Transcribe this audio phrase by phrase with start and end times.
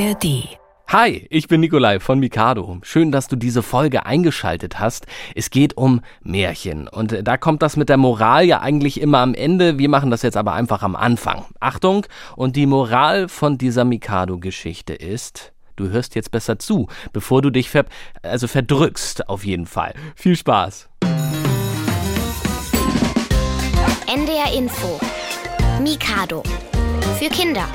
[0.00, 0.48] ARD.
[0.88, 2.78] Hi, ich bin Nikolai von Mikado.
[2.82, 5.06] Schön, dass du diese Folge eingeschaltet hast.
[5.34, 6.88] Es geht um Märchen.
[6.88, 9.78] Und da kommt das mit der Moral ja eigentlich immer am Ende.
[9.78, 11.44] Wir machen das jetzt aber einfach am Anfang.
[11.60, 17.50] Achtung, und die Moral von dieser Mikado-Geschichte ist, du hörst jetzt besser zu, bevor du
[17.50, 17.84] dich ver
[18.22, 19.92] also verdrückst, auf jeden Fall.
[20.16, 20.88] Viel Spaß.
[24.06, 24.98] NDR Info.
[25.82, 26.42] Mikado.
[27.18, 27.68] Für Kinder.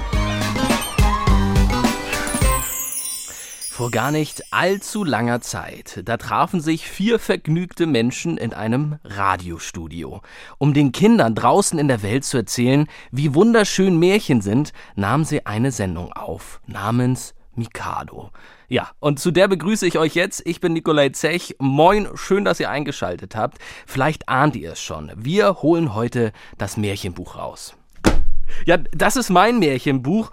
[3.75, 10.21] Vor gar nicht allzu langer Zeit, da trafen sich vier vergnügte Menschen in einem Radiostudio.
[10.57, 15.45] Um den Kindern draußen in der Welt zu erzählen, wie wunderschön Märchen sind, nahmen sie
[15.45, 18.29] eine Sendung auf, namens Mikado.
[18.69, 20.41] Ja, und zu der begrüße ich euch jetzt.
[20.45, 21.57] Ich bin Nikolai Zech.
[21.59, 23.57] Moin, schön, dass ihr eingeschaltet habt.
[23.85, 25.11] Vielleicht ahnt ihr es schon.
[25.17, 27.75] Wir holen heute das Märchenbuch raus.
[28.65, 30.31] Ja, das ist mein Märchenbuch.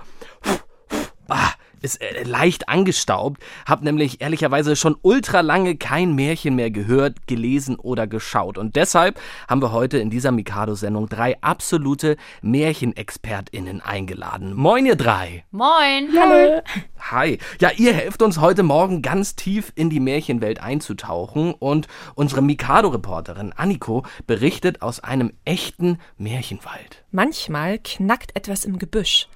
[1.27, 1.51] Ah,
[1.83, 7.77] ist äh, leicht angestaubt, hab nämlich ehrlicherweise schon ultra lange kein Märchen mehr gehört, gelesen
[7.77, 8.59] oder geschaut.
[8.59, 14.55] Und deshalb haben wir heute in dieser Mikado-Sendung drei absolute MärchenexpertInnen eingeladen.
[14.55, 15.45] Moin, ihr drei!
[15.51, 16.09] Moin!
[16.19, 16.63] Hallo!
[17.11, 17.39] Hi!
[17.61, 23.52] Ja, ihr helft uns heute Morgen ganz tief in die Märchenwelt einzutauchen und unsere Mikado-Reporterin
[23.52, 27.05] Anniko berichtet aus einem echten Märchenwald.
[27.11, 29.29] Manchmal knackt etwas im Gebüsch.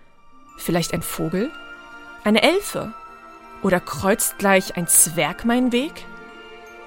[0.58, 1.50] Vielleicht ein Vogel?
[2.26, 2.92] Eine Elfe?
[3.62, 5.92] Oder kreuzt gleich ein Zwerg meinen Weg?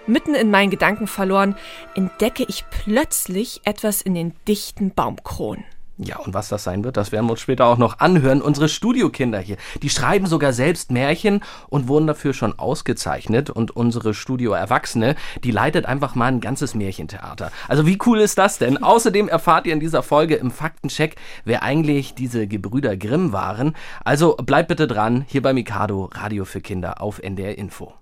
[0.05, 1.55] Mitten in meinen Gedanken verloren,
[1.95, 5.63] entdecke ich plötzlich etwas in den dichten Baumkronen.
[6.01, 8.41] Ja, und was das sein wird, das werden wir uns später auch noch anhören.
[8.41, 13.49] Unsere Studiokinder hier, die schreiben sogar selbst Märchen und wurden dafür schon ausgezeichnet.
[13.49, 17.51] Und unsere Studio-Erwachsene, die leitet einfach mal ein ganzes Märchentheater.
[17.67, 18.81] Also wie cool ist das denn?
[18.81, 23.75] Außerdem erfahrt ihr in dieser Folge im Faktencheck, wer eigentlich diese Gebrüder Grimm waren.
[24.05, 27.98] Also bleibt bitte dran, hier bei Mikado, Radio für Kinder auf NDR Info.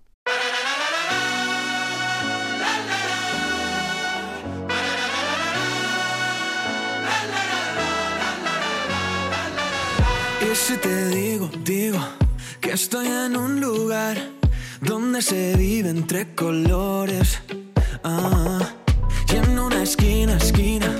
[10.68, 11.98] Si te digo, digo
[12.60, 14.18] que estoy en un lugar
[14.82, 17.40] donde se vive entre colores.
[18.04, 18.60] Ah,
[19.32, 20.92] y en una esquina, esquina,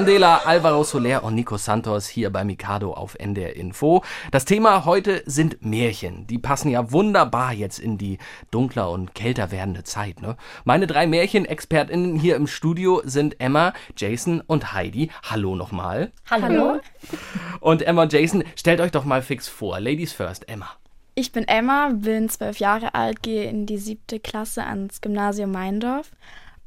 [0.00, 4.02] Candela, Alvaro Soler und Nico Santos hier bei Mikado auf NDR Info.
[4.30, 6.26] Das Thema heute sind Märchen.
[6.26, 8.16] Die passen ja wunderbar jetzt in die
[8.50, 10.22] dunkler und kälter werdende Zeit.
[10.22, 10.38] Ne?
[10.64, 15.10] Meine drei Märchenexpertinnen hier im Studio sind Emma, Jason und Heidi.
[15.22, 16.12] Hallo nochmal.
[16.30, 16.80] Hallo.
[17.60, 19.80] Und Emma und Jason, stellt euch doch mal fix vor.
[19.80, 20.70] Ladies first, Emma.
[21.14, 26.10] Ich bin Emma, bin zwölf Jahre alt, gehe in die siebte Klasse ans Gymnasium Meindorf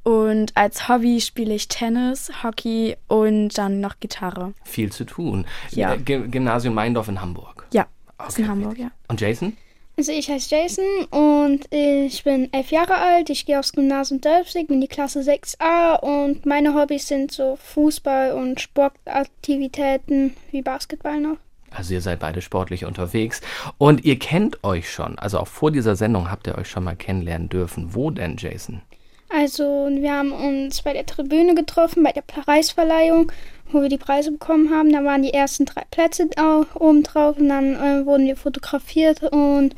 [0.03, 4.53] Und als Hobby spiele ich Tennis, Hockey und dann noch Gitarre.
[4.63, 5.45] Viel zu tun.
[5.71, 5.95] Ja.
[5.95, 7.67] G Gymnasium Meindorf in Hamburg.
[7.73, 7.87] Ja,
[8.27, 8.51] ist in Okay.
[8.51, 8.91] Hamburg, ja.
[9.07, 9.55] Und Jason?
[9.95, 13.29] Also ich heiße Jason und ich bin elf Jahre alt.
[13.29, 18.31] Ich gehe aufs Gymnasium Dölfsig in die Klasse 6a und meine Hobbys sind so Fußball
[18.31, 21.37] und Sportaktivitäten wie Basketball noch.
[21.71, 23.41] Also ihr seid beide sportlich unterwegs
[23.77, 25.17] und ihr kennt euch schon.
[25.17, 27.95] Also auch vor dieser Sendung habt ihr euch schon mal kennenlernen dürfen.
[27.95, 28.81] Wo denn, Jason?
[29.35, 33.31] Also wir haben uns bei der Tribüne getroffen, bei der Preisverleihung,
[33.71, 34.91] wo wir die Preise bekommen haben.
[34.93, 36.29] Da waren die ersten drei Plätze
[36.75, 39.75] oben drauf und dann äh, wurden wir fotografiert und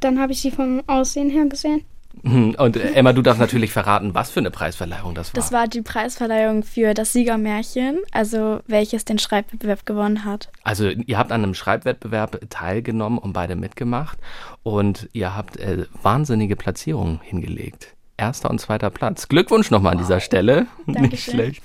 [0.00, 1.84] dann habe ich sie vom Aussehen her gesehen.
[2.22, 5.34] Hm, Und äh, Emma, du darfst natürlich verraten, was für eine Preisverleihung das war.
[5.34, 10.48] Das war die Preisverleihung für das Siegermärchen, also welches den Schreibwettbewerb gewonnen hat.
[10.64, 14.18] Also ihr habt an einem Schreibwettbewerb teilgenommen und beide mitgemacht
[14.64, 17.95] und ihr habt äh, wahnsinnige Platzierungen hingelegt.
[18.18, 19.28] Erster und zweiter Platz.
[19.28, 20.66] Glückwunsch nochmal an dieser Stelle.
[20.86, 21.34] Nicht Dankeschön.
[21.34, 21.62] schlecht.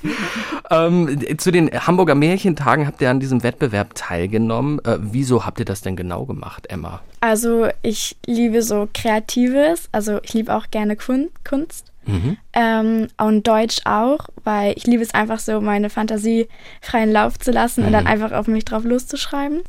[0.70, 4.80] ähm, zu den Hamburger Märchentagen habt ihr an diesem Wettbewerb teilgenommen.
[4.84, 7.02] Äh, wieso habt ihr das denn genau gemacht, Emma?
[7.22, 11.92] Also ich liebe so Kreatives, also ich liebe auch gerne Kun Kunst.
[12.54, 16.48] Ähm, und Deutsch auch, weil ich liebe es einfach so, meine Fantasie
[16.82, 19.62] freien Lauf zu lassen und dann einfach auf mich drauf loszuschreiben.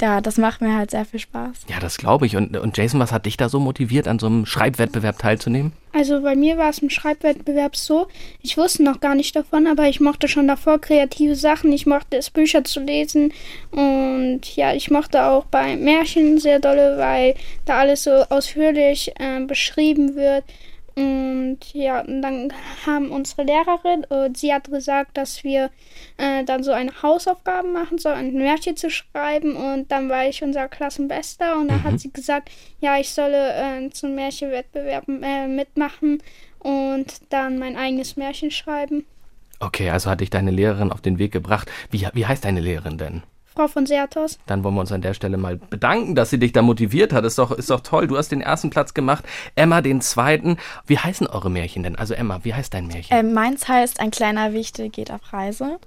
[0.00, 1.66] Ja, das macht mir halt sehr viel Spaß.
[1.68, 2.36] Ja, das glaube ich.
[2.36, 5.72] Und, und Jason, was hat dich da so motiviert, an so einem Schreibwettbewerb teilzunehmen?
[5.92, 8.08] Also bei mir war es im Schreibwettbewerb so,
[8.40, 11.72] ich wusste noch gar nicht davon, aber ich mochte schon davor kreative Sachen.
[11.72, 13.32] Ich mochte es, Bücher zu lesen.
[13.70, 17.34] Und ja, ich mochte auch bei Märchen sehr dolle, weil
[17.64, 20.44] da alles so ausführlich äh, beschrieben wird.
[20.94, 22.52] Und ja, und dann
[22.86, 25.70] haben unsere Lehrerin, und sie hat gesagt, dass wir
[26.18, 29.56] äh, dann so eine Hausaufgabe machen sollen, ein Märchen zu schreiben.
[29.56, 32.50] Und dann war ich unser Klassenbester und dann hat sie gesagt,
[32.80, 36.22] ja, ich solle äh, zum Märchenwettbewerb äh, mitmachen
[36.58, 39.04] und dann mein eigenes Märchen schreiben.
[39.60, 41.70] Okay, also hat dich deine Lehrerin auf den Weg gebracht.
[41.90, 43.22] Wie, wie heißt deine Lehrerin denn?
[43.54, 44.38] Frau von Sertos.
[44.46, 47.24] Dann wollen wir uns an der Stelle mal bedanken, dass sie dich da motiviert hat.
[47.24, 48.06] Ist doch, ist doch toll.
[48.06, 50.56] Du hast den ersten Platz gemacht, Emma den zweiten.
[50.86, 51.96] Wie heißen eure Märchen denn?
[51.96, 53.16] Also Emma, wie heißt dein Märchen?
[53.16, 55.78] Ähm, meins heißt, ein kleiner Wichtel geht auf Reise.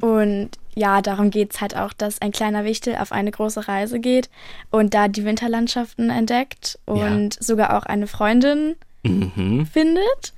[0.00, 4.00] Und ja, darum geht es halt auch, dass ein kleiner Wichtel auf eine große Reise
[4.00, 4.28] geht
[4.70, 8.74] und da die Winterlandschaften entdeckt und sogar auch eine Freundin
[9.04, 9.66] Mhm.
[9.66, 10.32] findet.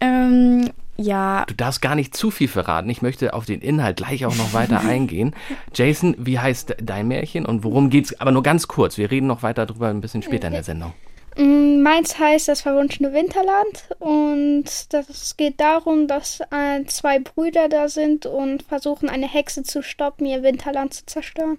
[0.00, 0.70] Ähm,
[1.02, 2.88] ja, Du darfst gar nicht zu viel verraten.
[2.90, 5.34] Ich möchte auf den Inhalt gleich auch noch weiter eingehen.
[5.74, 8.18] Jason, wie heißt dein Märchen und worum geht's?
[8.20, 8.98] Aber nur ganz kurz.
[8.98, 10.92] Wir reden noch weiter drüber ein bisschen später in der Sendung.
[11.36, 17.88] Mm, Meins heißt das verwunschene Winterland und das geht darum, dass äh, zwei Brüder da
[17.88, 21.58] sind und versuchen, eine Hexe zu stoppen, ihr Winterland zu zerstören.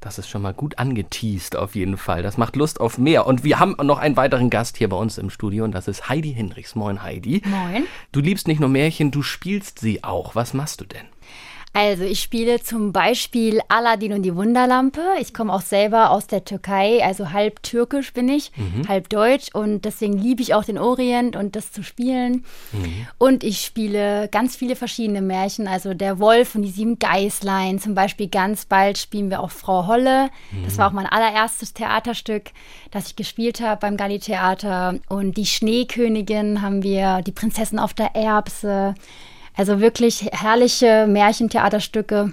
[0.00, 2.22] Das ist schon mal gut angeteased auf jeden Fall.
[2.22, 3.26] Das macht Lust auf mehr.
[3.26, 6.08] Und wir haben noch einen weiteren Gast hier bei uns im Studio und das ist
[6.08, 6.74] Heidi Hinrichs.
[6.74, 7.42] Moin Heidi.
[7.44, 7.84] Moin.
[8.12, 10.34] Du liebst nicht nur Märchen, du spielst sie auch.
[10.34, 11.06] Was machst du denn?
[11.76, 15.02] Also ich spiele zum Beispiel Aladdin und die Wunderlampe.
[15.20, 18.50] Ich komme auch selber aus der Türkei, also halb türkisch bin ich,
[18.88, 22.46] halb deutsch und deswegen liebe ich auch den Orient und das zu spielen.
[23.18, 27.78] Und ich spiele ganz viele verschiedene Märchen, also der Wolf und die sieben Geißlein.
[27.78, 30.30] Zum Beispiel ganz bald spielen wir auch Frau Holle.
[30.64, 32.52] Das war auch mein allererstes Theaterstück,
[32.90, 34.94] das ich gespielt habe beim Galli Theater.
[35.10, 38.94] Und die Schneekönigin haben wir, die Prinzessin auf der Erbse.
[39.56, 42.30] Also wirklich herrliche Märchentheaterstücke,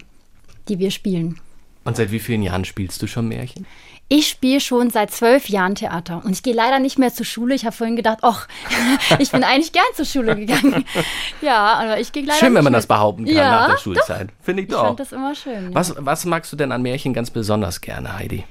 [0.68, 1.40] die wir spielen.
[1.86, 3.66] Und seit wie vielen Jahren spielst du schon Märchen?
[4.10, 7.56] Ich spiele schon seit zwölf Jahren Theater und ich gehe leider nicht mehr zur Schule.
[7.56, 8.48] Ich habe vorhin gedacht, ach,
[9.20, 10.86] ich bin eigentlich gern zur Schule gegangen.
[11.42, 12.80] Ja, aber ich gehe leider Schön, wenn man mehr.
[12.80, 13.78] das behaupten kann Ja, nach der.
[13.78, 14.30] Schulzeit.
[14.42, 14.86] Finde ich Ich doch.
[14.86, 15.70] fand das immer schön.
[15.70, 15.74] ja.
[15.74, 18.44] was, was magst du denn an Märchen ganz besonders gerne, Heidi?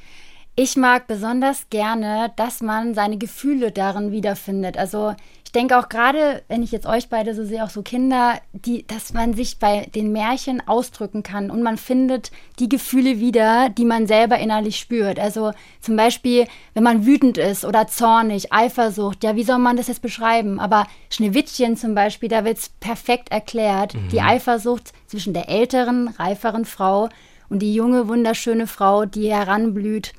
[0.56, 4.76] Ich mag besonders gerne, dass man seine Gefühle darin wiederfindet.
[4.76, 5.14] Also
[5.52, 8.86] ich denke auch gerade, wenn ich jetzt euch beide so sehe, auch so Kinder, die,
[8.86, 13.84] dass man sich bei den Märchen ausdrücken kann und man findet die Gefühle wieder, die
[13.84, 15.18] man selber innerlich spürt.
[15.18, 19.88] Also zum Beispiel, wenn man wütend ist oder zornig, Eifersucht, ja, wie soll man das
[19.88, 20.58] jetzt beschreiben?
[20.58, 23.94] Aber Schneewittchen zum Beispiel, da wird es perfekt erklärt.
[24.10, 27.10] Die Eifersucht zwischen der älteren, reiferen Frau
[27.50, 30.14] und die junge, wunderschöne Frau, die heranblüht.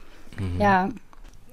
[0.60, 0.90] Ja,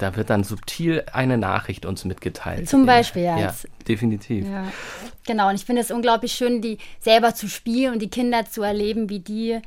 [0.01, 2.71] Da wird dann subtil eine Nachricht uns mitgeteilt.
[2.71, 3.39] Zum Beispiel, ja.
[3.39, 3.55] Ja,
[3.87, 4.47] definitiv.
[4.47, 4.65] ja.
[5.27, 8.63] Genau, und ich finde es unglaublich schön, die selber zu spielen und die Kinder zu
[8.63, 9.61] erleben, wie die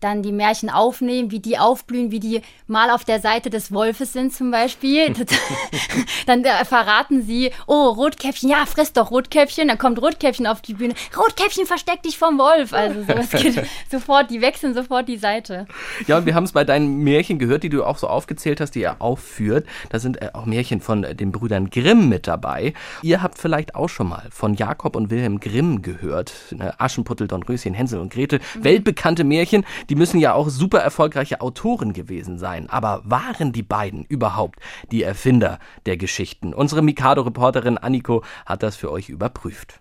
[0.00, 4.12] dann die Märchen aufnehmen, wie die aufblühen, wie die mal auf der Seite des Wolfes
[4.12, 5.12] sind zum Beispiel.
[6.26, 9.68] dann äh, verraten sie, oh, Rotkäppchen, ja, friss doch Rotkäppchen.
[9.68, 10.94] Dann kommt Rotkäppchen auf die Bühne.
[11.16, 12.72] Rotkäppchen, versteck dich vom Wolf.
[12.72, 15.66] Also sowas geht sofort, die wechseln sofort die Seite.
[16.06, 18.72] Ja, und wir haben es bei deinen Märchen gehört, die du auch so aufgezählt hast,
[18.72, 19.66] die er aufführt.
[19.90, 22.74] Da sind äh, auch Märchen von äh, den Brüdern Grimm mit dabei.
[23.02, 26.32] Ihr habt vielleicht auch schon mal von Jakob und Wilhelm Grimm gehört.
[26.50, 28.40] Ne, Aschenputtel, Dornröschen, Hänsel und Gretel.
[28.56, 28.64] Mhm.
[28.64, 32.68] Weltbekannte Märchen, die müssen ja auch super erfolgreiche Autoren gewesen sein.
[32.70, 34.58] Aber waren die beiden überhaupt
[34.90, 36.54] die Erfinder der Geschichten?
[36.54, 39.80] Unsere Mikado-Reporterin Anniko hat das für euch überprüft.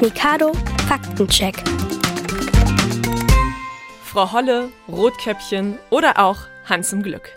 [0.00, 0.52] Mikado
[0.88, 1.62] Faktencheck.
[4.04, 7.30] Frau Holle, Rotkäppchen oder auch Hans im Glück.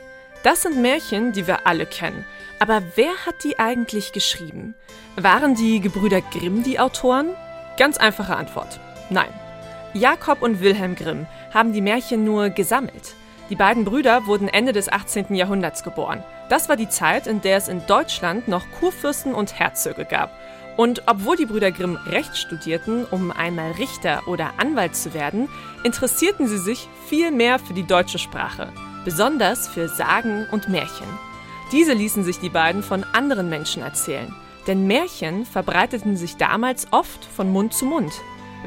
[0.44, 2.26] Das sind Märchen, die wir alle kennen.
[2.60, 4.76] Aber wer hat die eigentlich geschrieben?
[5.16, 7.30] Waren die Gebrüder Grimm die Autoren?
[7.78, 8.80] Ganz einfache Antwort.
[9.10, 9.30] Nein.
[9.96, 13.16] Jakob und Wilhelm Grimm haben die Märchen nur gesammelt.
[13.50, 15.34] Die beiden Brüder wurden Ende des 18.
[15.34, 16.22] Jahrhunderts geboren.
[16.50, 20.32] Das war die Zeit, in der es in Deutschland noch Kurfürsten und Herzöge gab.
[20.76, 25.48] Und obwohl die Brüder Grimm Recht studierten, um einmal Richter oder Anwalt zu werden,
[25.86, 28.74] interessierten sie sich viel mehr für die deutsche Sprache,
[29.06, 31.08] besonders für Sagen und Märchen.
[31.72, 34.36] Diese ließen sich die beiden von anderen Menschen erzählen,
[34.68, 38.12] denn Märchen verbreiteten sich damals oft von Mund zu Mund.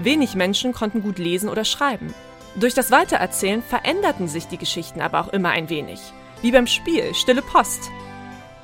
[0.05, 2.14] Wenig Menschen konnten gut lesen oder schreiben.
[2.57, 6.00] Durch das Weitererzählen veränderten sich die Geschichten aber auch immer ein wenig.
[6.43, 7.90] Wie beim Spiel Stille Post.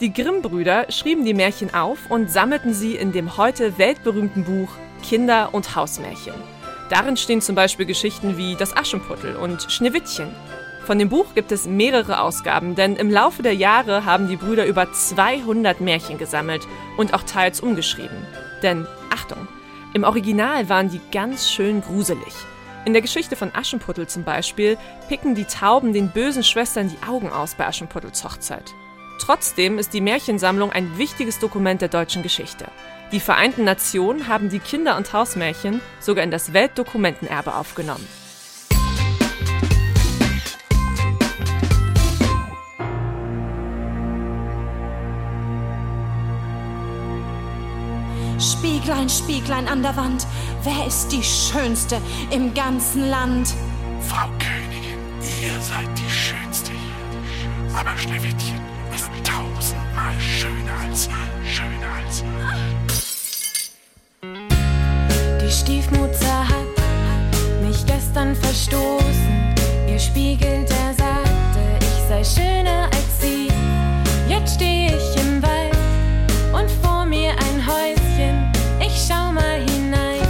[0.00, 4.68] Die Grimm-Brüder schrieben die Märchen auf und sammelten sie in dem heute weltberühmten Buch
[5.02, 6.34] Kinder- und Hausmärchen.
[6.90, 10.34] Darin stehen zum Beispiel Geschichten wie Das Aschenputtel und Schneewittchen.
[10.84, 14.66] Von dem Buch gibt es mehrere Ausgaben, denn im Laufe der Jahre haben die Brüder
[14.66, 16.66] über 200 Märchen gesammelt
[16.98, 18.26] und auch teils umgeschrieben.
[18.62, 19.48] Denn, Achtung,
[19.94, 22.34] im Original waren die ganz schön gruselig.
[22.84, 24.76] In der Geschichte von Aschenputtel zum Beispiel
[25.08, 28.74] picken die Tauben den bösen Schwestern die Augen aus bei Aschenputtels Hochzeit.
[29.20, 32.66] Trotzdem ist die Märchensammlung ein wichtiges Dokument der deutschen Geschichte.
[33.12, 38.06] Die Vereinten Nationen haben die Kinder- und Hausmärchen sogar in das Weltdokumentenerbe aufgenommen.
[48.44, 50.26] Spieglein, Spieglein an der Wand,
[50.64, 51.98] wer ist die Schönste
[52.30, 53.54] im ganzen Land?
[54.00, 54.98] Frau Königin,
[55.42, 57.78] ihr seid die Schönste hier.
[57.78, 58.60] Aber Schneewittchen
[58.94, 62.50] ist tausendmal schöner als ihr, schöner als ihr.
[65.40, 66.66] Die Stiefmutter hat
[67.62, 69.54] mich gestern verstoßen.
[69.88, 73.48] Ihr Spiegel, der sagte, ich sei schöner als sie.
[74.28, 75.76] Jetzt stehe ich im Wald
[76.52, 77.93] und vor mir ein Häuschen
[79.06, 80.26] schau mal hinein,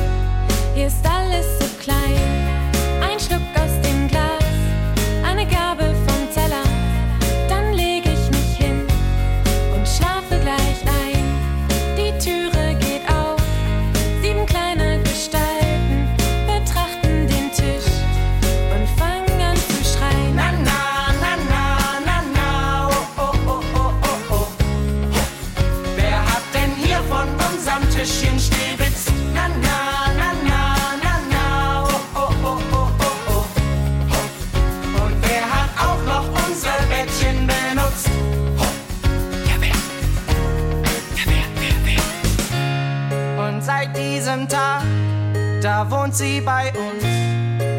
[0.75, 2.44] hier ist alles so klein.
[44.49, 44.83] Tag,
[45.63, 47.05] da wohnt sie bei uns.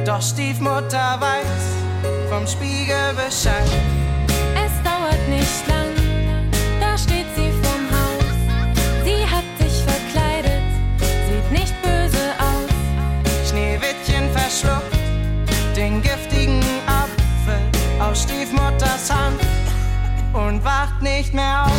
[0.06, 3.70] Doch Stiefmutter weiß vom Spiegel Bescheid.
[4.56, 5.92] Es dauert nicht lang,
[6.80, 9.04] da steht sie vorm Haus.
[9.04, 10.64] Sie hat sich verkleidet,
[11.00, 13.50] sieht nicht böse aus.
[13.50, 14.96] Schneewittchen verschluckt
[15.76, 17.60] den giftigen Apfel
[18.00, 19.42] aus Stiefmutters Hand
[20.34, 21.75] und wacht nicht mehr auf.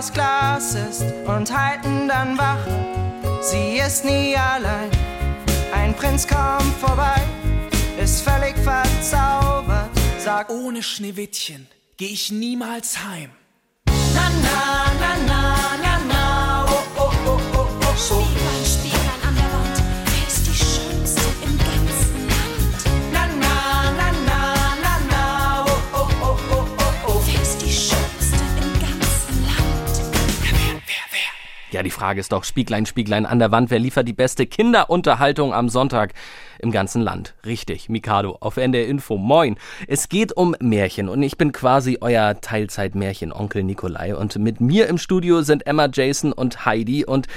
[0.00, 2.66] Aus Glas ist und halten dann wach.
[3.42, 4.90] Sie ist nie allein.
[5.74, 7.20] Ein Prinz kommt vorbei,
[8.02, 11.66] ist völlig verzaubert, sagt: Ohne Schneewittchen
[11.98, 13.30] geh ich niemals heim.
[14.14, 14.60] Na, na,
[15.02, 15.42] na, na,
[15.84, 18.49] na, na, oh, oh, oh, oh, oh, oh.
[31.72, 35.54] Ja, die Frage ist doch, Spieglein, Spieglein an der Wand, wer liefert die beste Kinderunterhaltung
[35.54, 36.14] am Sonntag
[36.58, 37.36] im ganzen Land?
[37.46, 39.16] Richtig, Mikado auf NDR Info.
[39.16, 39.56] Moin.
[39.86, 44.98] Es geht um Märchen und ich bin quasi euer Teilzeit-Märchen-Onkel Nikolai und mit mir im
[44.98, 47.28] Studio sind Emma, Jason und Heidi und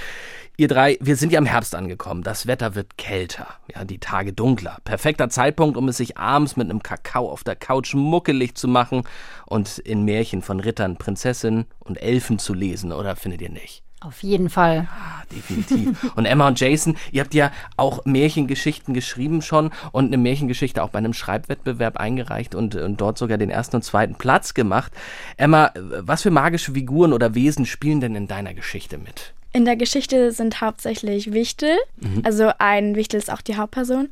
[0.56, 2.22] Ihr drei, wir sind ja im Herbst angekommen.
[2.22, 4.78] Das Wetter wird kälter, ja, die Tage dunkler.
[4.84, 9.02] Perfekter Zeitpunkt, um es sich abends mit einem Kakao auf der Couch muckelig zu machen
[9.48, 13.84] und in Märchen von Rittern, Prinzessinnen und Elfen zu lesen, oder findet ihr nicht?
[14.04, 14.88] Auf jeden Fall.
[14.92, 16.14] Ah, definitiv.
[16.16, 20.90] Und Emma und Jason, ihr habt ja auch Märchengeschichten geschrieben schon und eine Märchengeschichte auch
[20.90, 24.92] bei einem Schreibwettbewerb eingereicht und, und dort sogar den ersten und zweiten Platz gemacht.
[25.38, 29.34] Emma, was für magische Figuren oder Wesen spielen denn in deiner Geschichte mit?
[29.54, 31.78] In der Geschichte sind hauptsächlich Wichtel.
[31.98, 32.24] Mhm.
[32.26, 34.10] Also ein Wichtel ist auch die Hauptperson.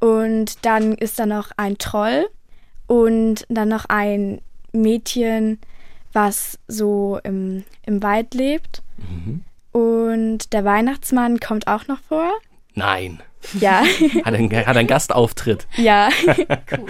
[0.00, 2.26] Und dann ist da noch ein Troll
[2.86, 4.40] und dann noch ein
[4.72, 5.58] Mädchen,
[6.12, 8.82] was so im, im Wald lebt.
[8.98, 9.42] Mhm.
[9.72, 12.30] Und der Weihnachtsmann kommt auch noch vor.
[12.74, 13.20] Nein.
[13.60, 13.82] Ja.
[14.24, 15.66] hat, einen, hat einen Gastauftritt.
[15.76, 16.08] Ja.
[16.26, 16.86] cool.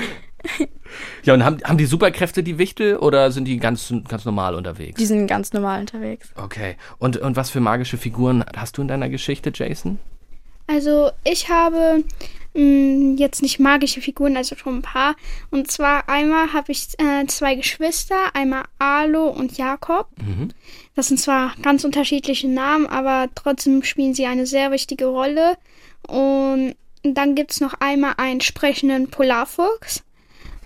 [1.24, 4.98] Ja, und haben, haben die Superkräfte die Wichtel oder sind die ganz, ganz normal unterwegs?
[4.98, 6.30] Die sind ganz normal unterwegs.
[6.36, 6.76] Okay.
[6.98, 9.98] Und, und was für magische Figuren hast du in deiner Geschichte, Jason?
[10.68, 12.04] Also ich habe
[12.56, 15.16] mh, mm, jetzt nicht magische Figuren, also schon ein paar.
[15.50, 20.08] Und zwar einmal habe ich äh, zwei Geschwister, einmal Alo und Jakob.
[20.18, 20.50] Mhm.
[20.94, 25.56] Das sind zwar ganz unterschiedliche Namen, aber trotzdem spielen sie eine sehr wichtige Rolle.
[26.08, 30.02] Und dann gibt es noch einmal einen sprechenden Polarfuchs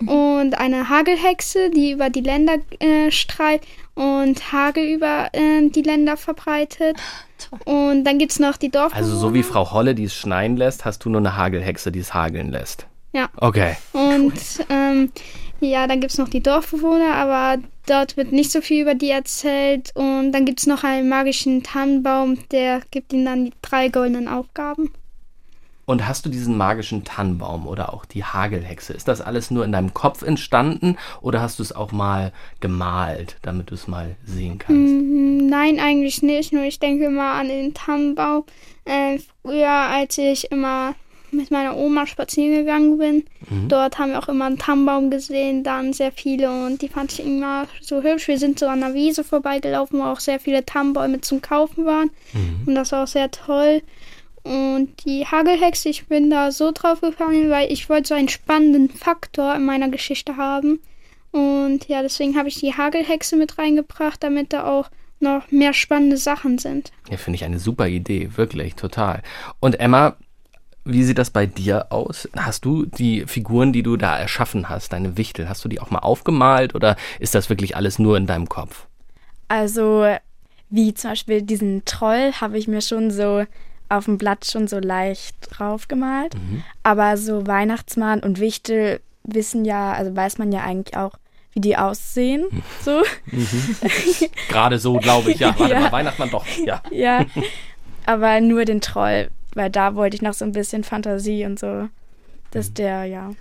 [0.07, 3.61] und eine Hagelhexe, die über die Länder äh, strahlt
[3.93, 6.97] und Hagel über äh, die Länder verbreitet.
[7.65, 9.05] Und dann gibt es noch die Dorfbewohner.
[9.05, 11.99] Also so wie Frau Holle, die es schneien lässt, hast du nur eine Hagelhexe, die
[11.99, 12.87] es hageln lässt.
[13.13, 13.29] Ja.
[13.37, 13.75] Okay.
[13.93, 14.33] Und
[14.69, 15.11] ähm,
[15.59, 19.09] ja, dann gibt es noch die Dorfbewohner, aber dort wird nicht so viel über die
[19.09, 19.91] erzählt.
[19.95, 24.27] Und dann gibt es noch einen magischen Tannenbaum, der gibt ihnen dann die drei goldenen
[24.27, 24.91] Aufgaben.
[25.85, 28.93] Und hast du diesen magischen Tannenbaum oder auch die Hagelhexe?
[28.93, 33.37] Ist das alles nur in deinem Kopf entstanden oder hast du es auch mal gemalt,
[33.41, 34.93] damit du es mal sehen kannst?
[34.93, 36.53] Mm, nein, eigentlich nicht.
[36.53, 38.45] Nur ich denke immer an den Tannenbaum.
[38.85, 40.95] Äh, früher, als ich immer
[41.31, 43.23] mit meiner Oma spazieren gegangen bin.
[43.49, 43.69] Mhm.
[43.69, 47.25] Dort haben wir auch immer einen Tannenbaum gesehen, dann sehr viele und die fand ich
[47.25, 48.27] immer so hübsch.
[48.27, 52.11] Wir sind so an der Wiese vorbeigelaufen, wo auch sehr viele Tannenbäume zum Kaufen waren
[52.33, 52.63] mhm.
[52.67, 53.81] und das war auch sehr toll.
[54.43, 58.89] Und die Hagelhexe, ich bin da so drauf gekommen, weil ich wollte so einen spannenden
[58.89, 60.79] Faktor in meiner Geschichte haben.
[61.31, 66.17] Und ja, deswegen habe ich die Hagelhexe mit reingebracht, damit da auch noch mehr spannende
[66.17, 66.91] Sachen sind.
[67.09, 69.21] Ja, finde ich eine super Idee, wirklich, total.
[69.59, 70.17] Und Emma,
[70.83, 72.27] wie sieht das bei dir aus?
[72.35, 75.91] Hast du die Figuren, die du da erschaffen hast, deine Wichtel, hast du die auch
[75.91, 78.87] mal aufgemalt oder ist das wirklich alles nur in deinem Kopf?
[79.47, 80.07] Also,
[80.69, 83.45] wie zum Beispiel diesen Troll habe ich mir schon so
[83.91, 86.35] auf dem Blatt schon so leicht drauf gemalt.
[86.35, 86.63] Mhm.
[86.83, 91.13] Aber so Weihnachtsmann und Wichtel wissen ja, also weiß man ja eigentlich auch,
[91.53, 92.45] wie die aussehen.
[92.49, 92.63] Mhm.
[92.83, 93.03] So.
[93.25, 93.75] Mhm.
[94.49, 95.53] Gerade so, glaube ich, ja.
[95.57, 95.79] Warte ja.
[95.81, 96.81] mal, Weihnachtsmann doch, ja.
[96.91, 97.25] Ja.
[98.05, 101.89] Aber nur den Troll, weil da wollte ich noch so ein bisschen Fantasie und so,
[102.51, 102.73] dass mhm.
[102.75, 103.31] der, ja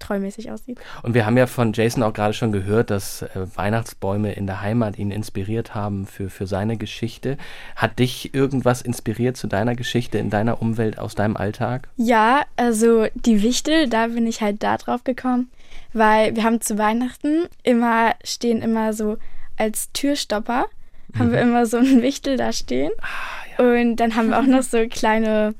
[0.00, 0.80] treumäßig aussieht.
[1.02, 4.60] Und wir haben ja von Jason auch gerade schon gehört, dass äh, Weihnachtsbäume in der
[4.60, 7.36] Heimat ihn inspiriert haben für, für seine Geschichte.
[7.76, 11.88] Hat dich irgendwas inspiriert zu deiner Geschichte in deiner Umwelt aus deinem Alltag?
[11.96, 15.50] Ja, also die Wichtel, da bin ich halt da drauf gekommen,
[15.92, 19.18] weil wir haben zu Weihnachten immer, stehen immer so
[19.56, 20.66] als Türstopper,
[21.12, 21.18] mhm.
[21.18, 21.50] haben wir mhm.
[21.50, 22.92] immer so einen Wichtel da stehen.
[23.00, 23.82] Ah, ja.
[23.82, 25.54] Und dann haben wir auch noch so kleine,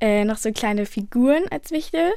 [0.00, 2.12] äh, noch so kleine Figuren als Wichtel.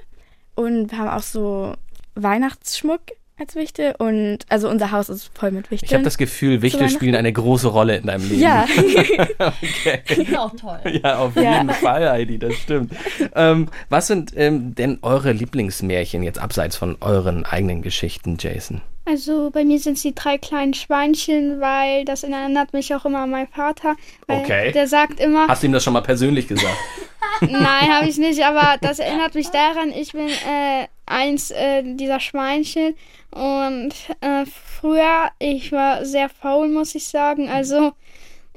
[0.60, 1.74] Und wir haben auch so
[2.16, 3.00] Weihnachtsschmuck
[3.40, 5.88] als Wichtel und also unser Haus ist voll mit Wichteln.
[5.88, 8.42] Ich habe das Gefühl, Wichtel spielen eine große Rolle in deinem Leben.
[8.42, 8.68] Ja.
[9.40, 10.02] okay.
[10.10, 10.82] Ist auch toll.
[11.02, 11.60] Ja, auf ja.
[11.60, 12.92] jeden Fall, Heidi, das stimmt.
[13.36, 18.82] Ähm, was sind ähm, denn eure Lieblingsmärchen jetzt abseits von euren eigenen Geschichten, Jason?
[19.10, 23.20] Also bei mir sind es die drei kleinen Schweinchen, weil das erinnert mich auch immer
[23.20, 23.96] an meinen Vater.
[24.28, 24.72] okay.
[24.72, 25.48] Der sagt immer.
[25.48, 26.78] Hast du ihm das schon mal persönlich gesagt?
[27.42, 32.20] Nein, habe ich nicht, aber das erinnert mich daran, ich bin äh, eins äh, dieser
[32.20, 32.96] Schweinchen
[33.32, 37.50] und äh, früher, ich war sehr faul, muss ich sagen.
[37.50, 37.94] Also,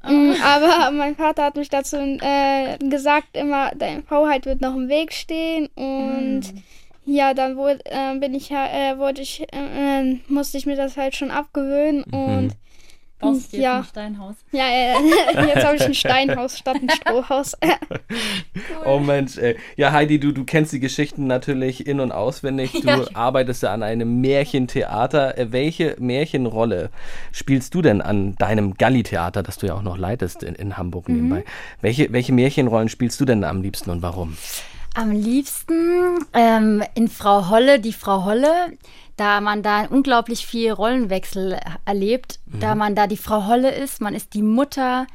[0.04, 4.88] mh, aber mein Vater hat mich dazu äh, gesagt, immer, deine Faulheit wird noch im
[4.88, 6.54] Weg stehen und.
[6.54, 6.62] Mm
[7.04, 11.16] ja, dann wurde, äh, bin ich, äh, wurde ich, äh, musste ich mir das halt
[11.16, 12.14] schon abgewöhnen mhm.
[12.18, 12.52] und
[13.18, 13.78] Baust Ja.
[13.78, 14.34] ein Steinhaus.
[14.50, 14.94] Ja, äh,
[15.46, 17.56] jetzt habe ich ein Steinhaus statt ein Strohhaus.
[18.84, 19.56] Oh Mensch, ey.
[19.76, 22.72] Ja, Heidi, du, du kennst die Geschichten natürlich in- und auswendig.
[22.72, 23.04] Du Ja.
[23.14, 25.38] arbeitest ja an einem Märchentheater.
[25.38, 26.90] Äh, Welche Märchenrolle
[27.30, 31.08] spielst du denn an deinem Galli-Theater, das du ja auch noch leitest in, in Hamburg
[31.08, 31.14] Mhm.
[31.14, 31.44] nebenbei?
[31.80, 34.36] Welche, welche Märchenrollen spielst du denn am liebsten und warum?
[34.94, 38.76] Am liebsten ähm, in Frau Holle, die Frau Holle,
[39.16, 44.14] da man da unglaublich viel Rollenwechsel erlebt, da man da die Frau Holle ist, man
[44.14, 45.07] ist die Mutter,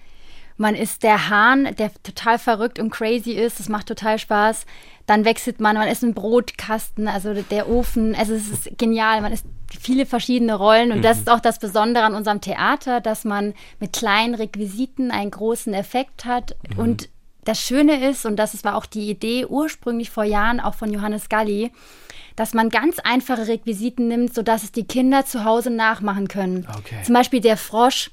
[0.57, 4.65] man ist der Hahn, der total verrückt und crazy ist, das macht total Spaß.
[5.05, 9.31] Dann wechselt man, man ist ein Brotkasten, also der Ofen, also es ist genial, man
[9.31, 9.45] ist
[9.79, 13.93] viele verschiedene Rollen und das ist auch das Besondere an unserem Theater, dass man mit
[13.93, 17.09] kleinen Requisiten einen großen Effekt hat und
[17.47, 21.29] das Schöne ist, und das war auch die Idee ursprünglich vor Jahren auch von Johannes
[21.29, 21.71] Galli,
[22.35, 26.67] dass man ganz einfache Requisiten nimmt, sodass es die Kinder zu Hause nachmachen können.
[26.77, 27.01] Okay.
[27.03, 28.11] Zum Beispiel der Frosch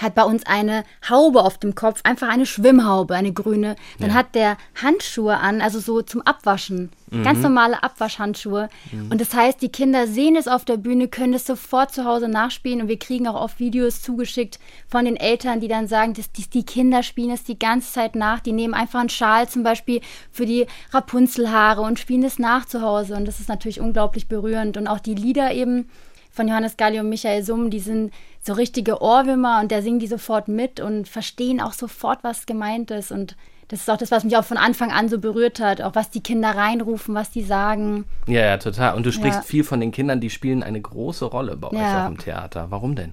[0.00, 3.76] hat bei uns eine Haube auf dem Kopf, einfach eine Schwimmhaube, eine grüne.
[3.98, 4.14] Dann Ja.
[4.14, 6.90] hat der Handschuhe an, also so zum Abwaschen.
[7.24, 8.68] Ganz normale Abwaschhandschuhe.
[9.10, 12.28] Und das heißt, die Kinder sehen es auf der Bühne, können es sofort zu Hause
[12.28, 12.82] nachspielen.
[12.82, 16.48] Und wir kriegen auch oft Videos zugeschickt von den Eltern, die dann sagen, dass die,
[16.48, 18.38] die Kinder spielen es die ganze Zeit nach.
[18.38, 22.80] Die nehmen einfach einen Schal zum Beispiel für die Rapunzelhaare und spielen es nach zu
[22.80, 23.16] Hause.
[23.16, 24.76] Und das ist natürlich unglaublich berührend.
[24.76, 25.90] Und auch die Lieder eben
[26.30, 30.06] von Johannes Galli und Michael Summ, die sind so richtige Ohrwürmer und der singen die
[30.06, 33.10] sofort mit und verstehen auch sofort, was gemeint ist.
[33.12, 33.36] Und
[33.68, 36.10] das ist auch das, was mich auch von Anfang an so berührt hat, auch was
[36.10, 38.04] die Kinder reinrufen, was die sagen.
[38.26, 38.94] Ja, ja, total.
[38.96, 39.44] Und du sprichst Ja.
[39.46, 42.04] viel von den Kindern, die spielen eine große Rolle bei euch Ja.
[42.04, 42.66] auch im Theater.
[42.70, 43.12] Warum denn?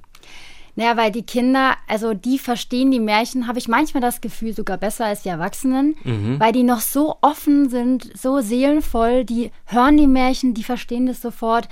[0.76, 4.78] Naja, weil die Kinder, also die verstehen die Märchen, habe ich manchmal das Gefühl, sogar
[4.78, 5.96] besser als die Erwachsenen,
[6.38, 11.20] weil die noch so offen sind, so seelenvoll, die hören die Märchen, die verstehen das
[11.20, 11.68] sofort.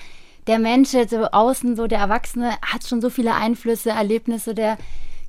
[0.48, 4.78] Der Mensch, so außen, so der Erwachsene, hat schon so viele Einflüsse, Erlebnisse, der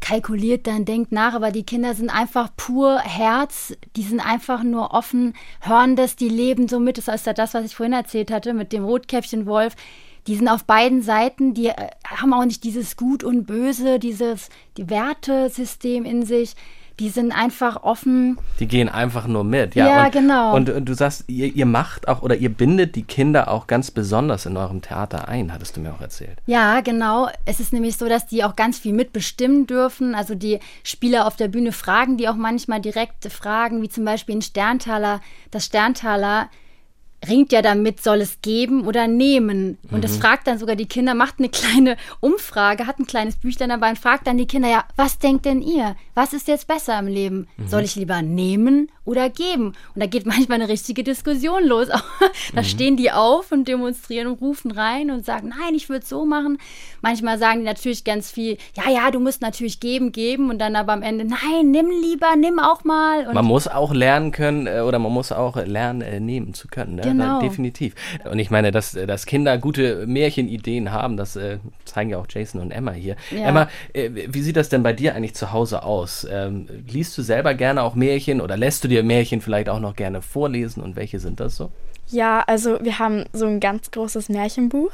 [0.00, 4.92] kalkuliert dann, denkt nach, aber die Kinder sind einfach pur Herz, die sind einfach nur
[4.92, 6.98] offen, hören das, die leben so mit.
[6.98, 9.74] Das ist ja das, was ich vorhin erzählt hatte mit dem Rotkäppchen Wolf.
[10.26, 14.48] Die sind auf beiden Seiten, die äh, haben auch nicht dieses Gut und Böse, dieses
[14.76, 16.54] die Wertesystem in sich.
[16.98, 18.38] Die sind einfach offen.
[18.58, 19.74] Die gehen einfach nur mit.
[19.74, 20.54] Ja, und, genau.
[20.54, 23.90] Und, und du sagst, ihr, ihr macht auch oder ihr bindet die Kinder auch ganz
[23.90, 26.38] besonders in eurem Theater ein, hattest du mir auch erzählt.
[26.46, 27.28] Ja, genau.
[27.44, 30.14] Es ist nämlich so, dass die auch ganz viel mitbestimmen dürfen.
[30.14, 34.36] Also die Spieler auf der Bühne fragen die auch manchmal direkte Fragen, wie zum Beispiel
[34.36, 35.20] ein Sterntaler.
[35.50, 36.48] Das Sterntaler
[37.26, 39.78] ringt ja damit, soll es geben oder nehmen.
[39.90, 43.70] Und das fragt dann sogar die Kinder, macht eine kleine Umfrage, hat ein kleines Büchlein
[43.70, 45.96] dabei und fragt dann die Kinder, ja, was denkt denn ihr?
[46.14, 47.48] Was ist jetzt besser im Leben?
[47.66, 49.74] Soll ich lieber nehmen oder geben?
[49.94, 51.88] Und da geht manchmal eine richtige Diskussion los.
[52.54, 56.08] da stehen die auf und demonstrieren und rufen rein und sagen, nein, ich würde es
[56.08, 56.58] so machen.
[57.02, 60.76] Manchmal sagen die natürlich ganz viel, ja, ja, du musst natürlich geben, geben und dann
[60.76, 63.26] aber am Ende, nein, nimm lieber, nimm auch mal.
[63.26, 66.68] Und Man muss auch lernen können äh, oder man muss auch lernen, äh, nehmen zu
[66.68, 66.96] können.
[66.96, 67.05] Ne?
[67.10, 67.40] Genau.
[67.40, 67.94] Definitiv.
[68.30, 72.60] Und ich meine, dass, dass Kinder gute Märchenideen haben, das äh, zeigen ja auch Jason
[72.60, 73.16] und Emma hier.
[73.30, 73.48] Ja.
[73.48, 76.26] Emma, äh, wie sieht das denn bei dir eigentlich zu Hause aus?
[76.30, 79.96] Ähm, liest du selber gerne auch Märchen oder lässt du dir Märchen vielleicht auch noch
[79.96, 81.70] gerne vorlesen und welche sind das so?
[82.08, 84.92] Ja, also wir haben so ein ganz großes Märchenbuch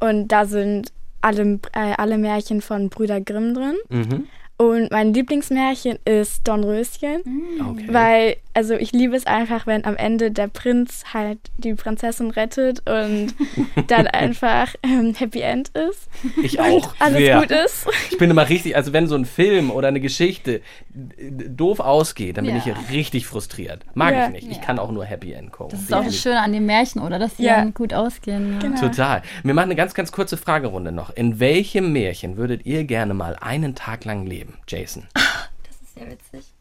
[0.00, 3.76] und da sind alle, äh, alle Märchen von Brüder Grimm drin.
[3.88, 4.26] Mhm.
[4.58, 7.22] Und mein Lieblingsmärchen ist Dornröschen,
[7.60, 7.88] Okay.
[7.90, 12.82] weil, also ich liebe es einfach, wenn am Ende der Prinz halt die Prinzessin rettet
[12.88, 13.34] und
[13.88, 16.08] dann einfach ähm, Happy End ist.
[16.42, 16.94] ich auch.
[16.98, 17.40] Alles sehr.
[17.40, 17.86] gut ist.
[18.10, 20.60] Ich bin immer richtig, also wenn so ein Film oder eine Geschichte
[20.90, 22.62] d- doof ausgeht, dann bin Ja.
[22.66, 23.84] ich richtig frustriert.
[23.94, 24.26] Mag Ja.
[24.26, 24.50] ich nicht.
[24.50, 25.70] Ich kann auch nur Happy End gucken.
[25.72, 27.18] das ist auch das Schöne an den Märchen, oder?
[27.18, 27.56] Dass die Ja.
[27.56, 28.54] dann gut ausgehen.
[28.54, 28.58] Ja.
[28.60, 28.80] Genau.
[28.80, 29.22] Total.
[29.42, 31.10] Wir machen eine ganz, ganz kurze Fragerunde noch.
[31.10, 35.06] In welchem Märchen würdet ihr gerne mal einen Tag lang leben, Jason?
[35.14, 36.51] Das ist ja witzig.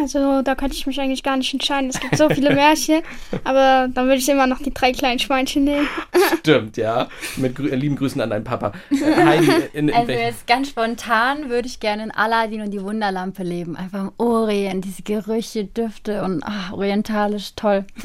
[0.00, 1.88] Also da könnte ich mich eigentlich gar nicht entscheiden.
[1.90, 3.02] Es gibt so viele Märchen,
[3.44, 5.86] aber dann würde ich immer noch die drei kleinen Schweinchen nehmen.
[6.40, 7.08] Stimmt, ja.
[7.36, 8.72] Mit grü äh, lieben Grüßen an deinen Papa.
[8.90, 12.82] Äh, Heidi, in, in Also jetzt ganz spontan würde ich gerne in Aladdin und die
[12.82, 13.76] Wunderlampe leben.
[13.76, 17.84] Einfach im Orient, diese Gerüche, Düfte und ah, orientalisch toll.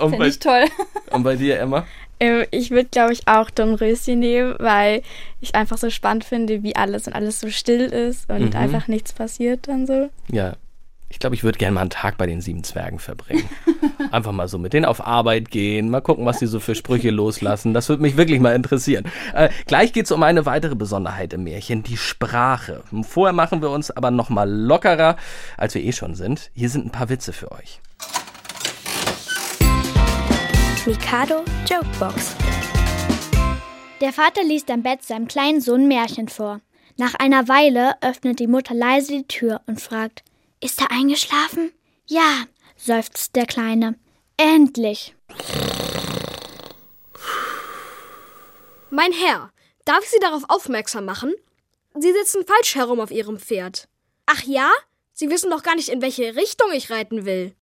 [0.00, 0.64] Und Finde ich toll.
[1.10, 1.84] und bei dir, Emma?
[2.20, 5.02] Ähm, Ich würde, glaube ich, auch Dornröschen nehmen, weil
[5.40, 8.56] ich einfach so spannend finde, wie alles und alles so still ist und Mhm.
[8.60, 10.10] einfach nichts passiert dann so.
[10.30, 10.54] Ja.
[11.10, 13.48] Ich glaube, ich würde gerne mal einen Tag bei den sieben Zwergen verbringen.
[14.12, 17.10] Einfach mal so mit denen auf Arbeit gehen, mal gucken, was die so für Sprüche
[17.10, 17.74] loslassen.
[17.74, 19.04] Das würde mich wirklich mal interessieren.
[19.34, 22.84] Äh, gleich geht es um eine weitere Besonderheit im Märchen, die Sprache.
[23.02, 25.16] Vorher machen wir uns aber noch mal lockerer,
[25.56, 26.50] als wir eh schon sind.
[26.54, 27.80] Hier sind ein paar Witze für euch.
[30.86, 32.36] Mikado Jokebox.
[34.00, 36.60] Der Vater liest am Bett seinem kleinen Sohn Märchen vor.
[36.96, 40.22] Nach einer Weile öffnet die Mutter leise die Tür und fragt,
[40.60, 41.72] ist er eingeschlafen?
[42.06, 42.44] Ja,
[42.76, 43.98] seufzt der Kleine.
[44.36, 45.14] Endlich.
[48.90, 49.52] Mein Herr,
[49.84, 51.32] darf ich Sie darauf aufmerksam machen?
[51.94, 53.88] Sie sitzen falsch herum auf Ihrem Pferd.
[54.26, 54.70] Ach ja?
[55.12, 57.54] Sie wissen doch gar nicht, in welche Richtung ich reiten will.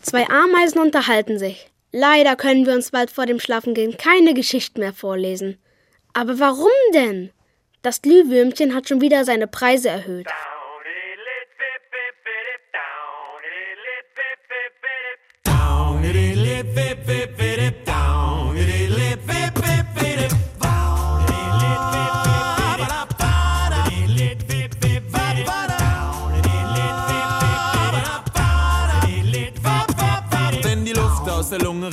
[0.00, 1.70] Zwei Ameisen unterhalten sich.
[1.90, 5.58] Leider können wir uns bald vor dem Schlafengehen keine Geschichten mehr vorlesen.
[6.14, 7.30] Aber warum denn?
[7.82, 10.28] Das Glühwürmchen hat schon wieder seine Preise erhöht.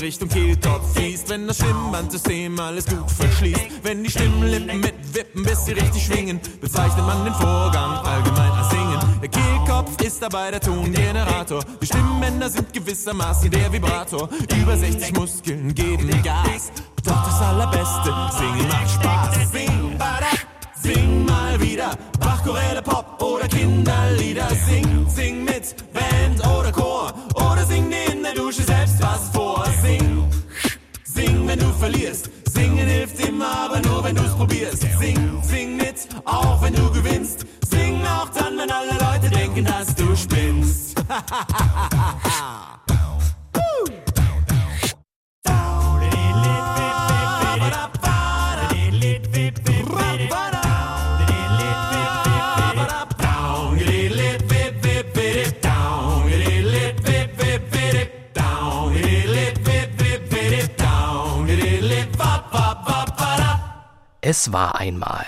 [0.09, 5.73] Richtung Kehlkopf fließt, wenn das Stimmbandsystem alles gut verschließt, wenn die Stimmlippen mitwippen, bis sie
[5.73, 8.99] richtig schwingen, bezeichnet man den Vorgang allgemein als Singen.
[9.21, 14.27] Der Kehlkopf ist dabei der Tongenerator, die Stimmbänder sind gewissermaßen der Vibrator.
[14.59, 16.71] Über 60 Muskeln geben Gas,
[17.03, 19.51] doch das Allerbeste, singen macht Spaß.
[19.51, 20.31] Sing, bada,
[20.81, 24.47] sing mal wieder, Bach, Choräle, Pop oder Kinderlieder.
[24.67, 28.18] Sing, sing mit Band oder Chor oder sing dir
[31.49, 32.29] wenn du verlierst.
[32.53, 34.85] Singen hilft immer, aber nur wenn du's probierst.
[34.99, 37.45] Sing, sing mit, auch wenn du gewinnst.
[37.67, 40.95] Sing auch dann, wenn alle Leute denken, dass du spinnst.
[64.21, 65.25] Es war einmal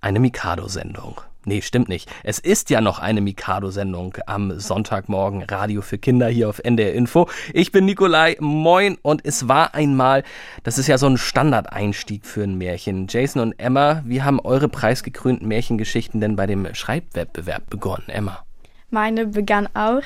[0.00, 1.20] eine Mikado-Sendung.
[1.44, 2.08] Nee, stimmt nicht.
[2.22, 7.28] Es ist ja noch eine Mikado-Sendung am Sonntagmorgen Radio für Kinder hier auf NDR Info.
[7.52, 10.22] Ich bin Nikolai, moin und es war einmal,
[10.62, 13.08] das ist ja so ein Standardeinstieg für ein Märchen.
[13.08, 18.44] Jason und Emma, wie haben eure preisgekrönten Märchengeschichten denn bei dem Schreibwettbewerb begonnen, Emma?
[18.90, 20.02] Meine begann auch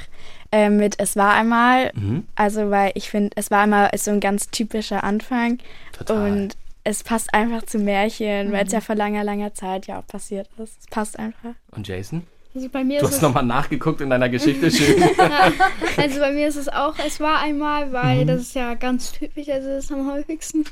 [0.51, 1.91] äh, mit Es war einmal.
[1.95, 2.27] Mhm.
[2.37, 5.59] Also, weil ich finde, Es war einmal ist so ein ganz typischer Anfang.
[5.93, 6.31] Total.
[6.31, 8.75] Und es passt einfach zu Märchen, weil es Mhm.
[8.75, 10.79] ja vor langer, langer Zeit ja auch passiert ist.
[10.81, 11.55] Es passt einfach.
[11.73, 12.25] Und Jason?
[12.55, 15.03] Also bei mir Du ist hast es, nochmal nachgeguckt in deiner Geschichte, schön.
[15.97, 18.27] also bei mir ist es auch, es war einmal, weil Mhm.
[18.29, 20.65] das ist ja ganz typisch, also das ist am häufigsten.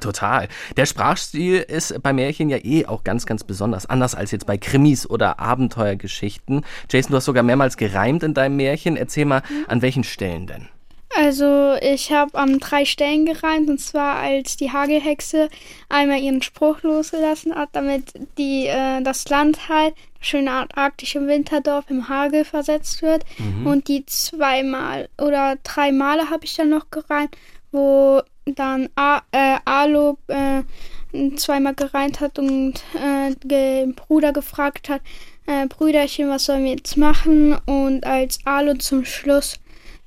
[0.00, 0.48] Total.
[0.76, 3.86] Der Sprachstil ist bei Märchen ja eh auch ganz, ganz besonders.
[3.86, 6.64] Anders als jetzt bei Krimis oder Abenteuergeschichten.
[6.90, 8.96] Jason, du hast sogar mehrmals gereimt in deinem Märchen.
[8.96, 10.68] Erzähl mal, an welchen Stellen denn?
[11.16, 15.48] Also ich habe an drei Stellen gereimt und zwar als die Hagelhexe
[15.88, 21.86] einmal ihren Spruch losgelassen hat, damit die äh, das Land halt das schöne arktische Winterdorf
[21.88, 23.66] im Hagel versetzt wird Mhm.
[23.66, 27.36] und die zweimal oder drei Male habe ich dann noch gereimt,
[27.72, 30.62] wo dann A, äh, Alo äh,
[31.36, 35.00] zweimal gereimt hat und äh, den Bruder gefragt hat,
[35.46, 37.56] äh, Brüderchen, was sollen wir jetzt machen?
[37.66, 39.58] Und als Alo zum Schluss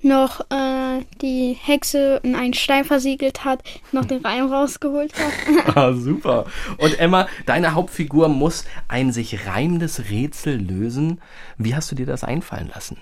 [0.04, 3.62] noch äh, die Hexe in einen Stein versiegelt hat,
[3.92, 5.76] noch den Reim rausgeholt hat.
[5.76, 6.46] Ah, super.
[6.78, 11.22] Und Emma, deine Hauptfigur muss ein sich reimendes Rätsel lösen.
[11.58, 12.98] Wie hast du dir das einfallen lassen?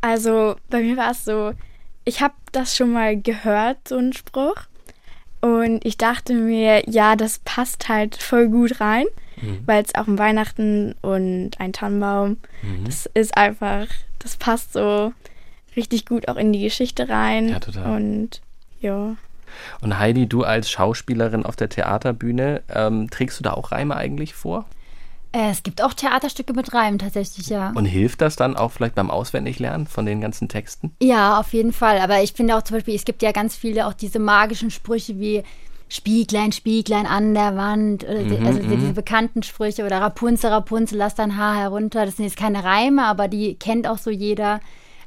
[0.00, 1.52] Also bei mir war es so,
[2.04, 4.56] ich habe das schon mal gehört, so ein Spruch.
[5.42, 9.06] Und ich dachte mir, ja, das passt halt voll gut rein,
[9.40, 9.62] Mhm.
[9.66, 12.84] weil es auch um Weihnachten und ein Tannenbaum, Mhm.
[12.84, 13.86] das ist einfach,
[14.18, 15.12] das passt so
[15.80, 17.48] richtig gut auch in die Geschichte rein.
[17.48, 17.96] Ja, total.
[17.96, 18.40] Und
[18.80, 19.16] ja.
[19.80, 24.34] Und Heidi, du als Schauspielerin auf der Theaterbühne, ähm, trägst du da auch Reime eigentlich
[24.34, 24.66] vor?
[25.32, 27.72] Äh, es gibt auch Theaterstücke mit Reimen tatsächlich, ja.
[27.74, 30.92] Und hilft das dann auch vielleicht beim Auswendiglernen von den ganzen Texten?
[31.00, 31.98] Ja, auf jeden Fall.
[31.98, 35.18] Aber ich finde auch zum Beispiel, es gibt ja ganz viele auch diese magischen Sprüche
[35.20, 35.44] wie
[35.88, 38.02] Spieglein, Spieglein an der Wand.
[38.08, 38.80] Mhm, also mhm.
[38.80, 42.06] diese bekannten Sprüche oder Rapunzel, Rapunzel, lass dein Haar herunter.
[42.06, 44.60] Das sind jetzt keine Reime, aber die kennt auch so jeder.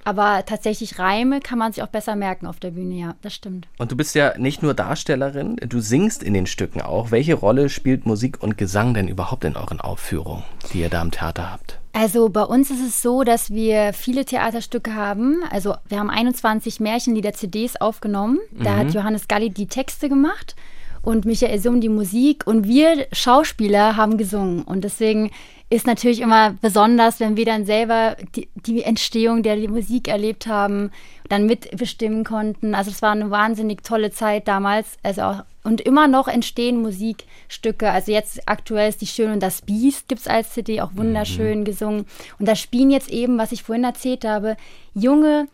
[0.06, 3.68] Aber tatsächlich Reime kann man sich auch besser merken auf der Bühne, ja, das stimmt.
[3.78, 7.12] Und du bist ja nicht nur Darstellerin, du singst in den Stücken auch.
[7.12, 11.12] Welche Rolle spielt Musik und Gesang denn überhaupt in euren Aufführungen, die ihr da am
[11.12, 11.80] Theater habt?
[11.94, 15.44] Also bei uns ist es so, dass wir viele Theaterstücke haben.
[15.52, 18.40] Also wir haben 21 Märchenlieder-CDs aufgenommen.
[18.52, 18.78] Da Mhm.
[18.80, 20.56] hat Johannes Galli die Texte gemacht
[21.04, 22.48] und Michael Summ die Musik.
[22.48, 24.64] Und wir Schauspieler haben gesungen.
[24.64, 25.30] Und deswegen
[25.74, 30.92] ist natürlich immer besonders, wenn wir dann selber die, die Entstehung der Musik erlebt haben,
[31.30, 32.76] dann mitbestimmen konnten.
[32.76, 34.98] Also es war eine wahnsinnig tolle Zeit damals.
[35.02, 37.90] Also auch und immer noch entstehen Musikstücke.
[37.90, 41.62] Also jetzt aktuell ist die Schön und das Biest gibt es als CD, auch wunderschön
[41.62, 41.66] mhm.
[41.66, 42.06] gesungen.
[42.38, 44.58] Und da spielen jetzt eben, was ich vorhin erzählt habe,
[44.94, 45.48] junge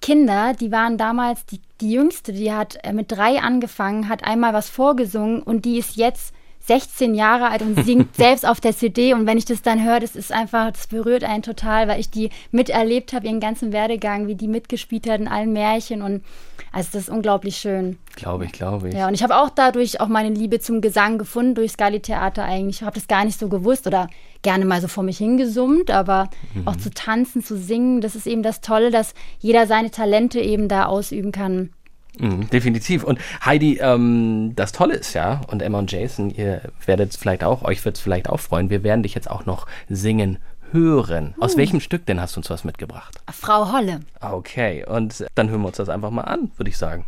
[0.00, 4.54] Kinder, die waren damals, die, die jüngste, die hat äh, mit drei angefangen, hat einmal
[4.54, 6.32] was vorgesungen und die ist jetzt
[6.68, 9.14] 16 Jahre alt und singt selbst auf der CD.
[9.14, 12.10] Und wenn ich das dann höre, das ist einfach, das berührt einen total, weil ich
[12.10, 16.02] die miterlebt habe, ihren ganzen Werdegang, wie die mitgespielt hat in allen Märchen.
[16.02, 16.22] Und
[16.70, 17.98] also das ist unglaublich schön.
[18.14, 18.94] Glaube ich, glaube ich.
[18.94, 22.44] Ja, und ich habe auch dadurch auch meine Liebe zum Gesang gefunden, durch Skali Theater
[22.44, 22.76] eigentlich.
[22.76, 24.08] Ich habe das gar nicht so gewusst oder
[24.42, 26.68] gerne mal so vor mich hingesummt, aber mhm.
[26.68, 30.68] auch zu tanzen, zu singen, das ist eben das Tolle, dass jeder seine Talente eben
[30.68, 31.70] da ausüben kann.
[32.18, 33.04] Mhm, definitiv.
[33.04, 37.62] Und Heidi, ähm, das Tolle ist ja, und Emma und Jason, ihr werdet vielleicht auch,
[37.62, 40.38] euch wird es vielleicht auch freuen, wir werden dich jetzt auch noch singen
[40.72, 41.34] hören.
[41.38, 41.58] Aus uh.
[41.58, 43.18] welchem Stück denn hast du uns was mitgebracht?
[43.30, 44.00] Frau Holle.
[44.20, 47.04] Okay, und dann hören wir uns das einfach mal an, würde ich sagen.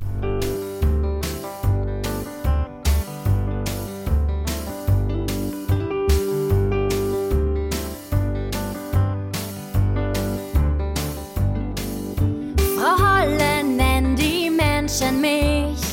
[14.90, 15.89] Menschen mich.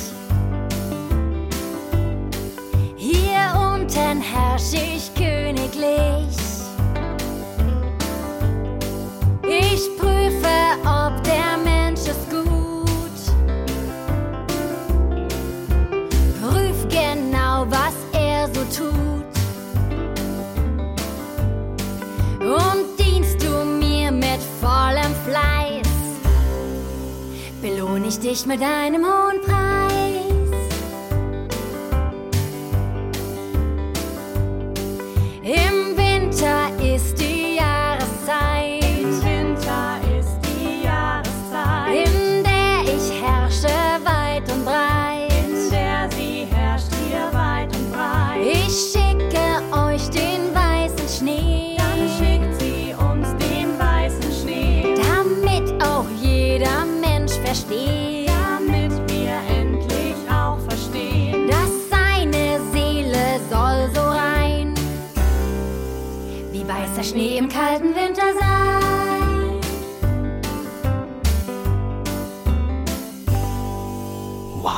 [28.38, 29.57] Dich mit einem hohen Preis.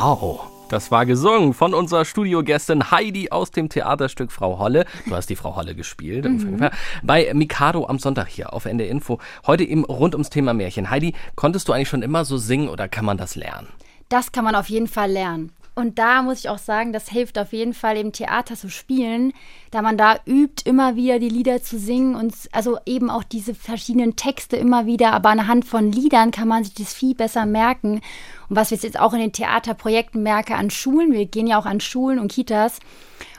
[0.10, 0.40] Wow.
[0.70, 4.86] Das war gesungen von unserer Studiogästin Heidi aus dem Theaterstück Frau Holle.
[5.06, 6.26] Du hast die Frau Holle gespielt.
[6.26, 6.68] Mhm.
[7.04, 9.20] Bei Mikado am Sonntag hier auf NDR Info.
[9.46, 10.90] Heute eben rund ums Thema Märchen.
[10.90, 13.68] Heidi, konntest du eigentlich schon immer so singen oder kann man das lernen?
[14.10, 15.52] Das kann man auf jeden Fall lernen.
[15.76, 19.32] Und da muss ich auch sagen, das hilft auf jeden Fall im Theater zu spielen,
[19.72, 23.56] da man da übt, immer wieder die Lieder zu singen und also eben auch diese
[23.56, 28.02] verschiedenen Texte immer wieder, aber anhand von Liedern kann man sich das viel besser merken.
[28.50, 31.66] Und was wir jetzt auch in den Theaterprojekten merken an Schulen, wir gehen ja auch
[31.66, 32.80] an Schulen und Kitas.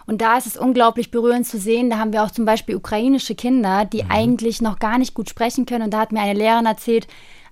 [0.07, 1.91] Und da ist es unglaublich berührend zu sehen.
[1.91, 4.11] Da haben wir auch zum Beispiel ukrainische Kinder, die mhm.
[4.11, 5.85] eigentlich noch gar nicht gut sprechen können.
[5.85, 7.07] Und da hat mir eine Lehrerin erzählt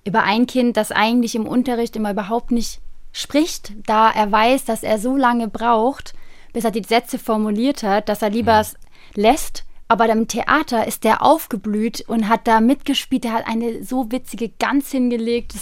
[0.05, 2.79] über ein Kind, das eigentlich im Unterricht immer überhaupt nicht
[3.11, 6.13] spricht, da er weiß, dass er so lange braucht,
[6.53, 8.75] bis er die Sätze formuliert hat, dass er lieber es
[9.15, 9.65] lässt.
[9.91, 13.25] Aber im Theater ist der aufgeblüht und hat da mitgespielt.
[13.25, 15.55] Er hat eine so witzige Gans hingelegt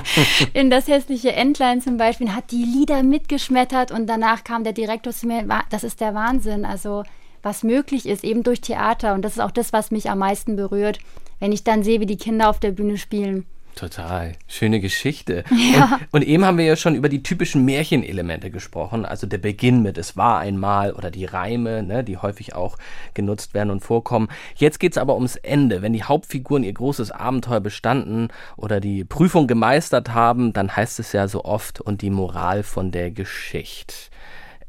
[0.54, 5.12] in das hässliche Entlein zum Beispiel, hat die Lieder mitgeschmettert und danach kam der Direktor
[5.12, 5.46] zu mir.
[5.68, 6.64] Das ist der Wahnsinn.
[6.64, 7.02] Also
[7.42, 9.12] was möglich ist, eben durch Theater.
[9.12, 10.98] Und das ist auch das, was mich am meisten berührt,
[11.38, 13.44] wenn ich dann sehe, wie die Kinder auf der Bühne spielen.
[13.74, 14.32] Total.
[14.46, 15.44] Schöne Geschichte.
[15.74, 15.98] Ja.
[16.10, 19.04] Und, und, eben haben wir ja schon über die typischen Märchenelemente gesprochen.
[19.04, 22.76] Also der Beginn mit Es war einmal oder die Reime, ne, die häufig auch
[23.14, 24.28] genutzt werden und vorkommen.
[24.56, 25.80] Jetzt geht es aber ums Ende.
[25.80, 31.12] Wenn die Hauptfiguren ihr großes Abenteuer bestanden oder die Prüfung gemeistert haben, dann heißt es
[31.12, 33.94] ja so oft und die Moral von der Geschichte.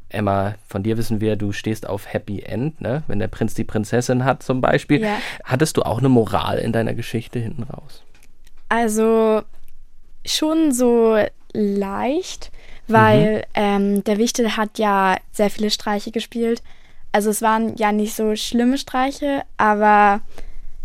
[0.08, 3.02] Emma, von dir wissen wir, du stehst auf Happy End, ne?
[3.06, 5.02] wenn der Prinz die Prinzessin hat zum Beispiel.
[5.02, 5.18] Ja.
[5.44, 8.05] Hattest du auch eine Moral in deiner Geschichte hinten raus?
[8.68, 9.42] Also
[10.24, 11.16] schon so
[11.52, 12.50] leicht,
[12.88, 13.42] weil mhm.
[13.54, 16.62] ähm, der Wichtel hat ja sehr viele Streiche gespielt.
[17.12, 20.20] Also es waren ja nicht so schlimme Streiche, aber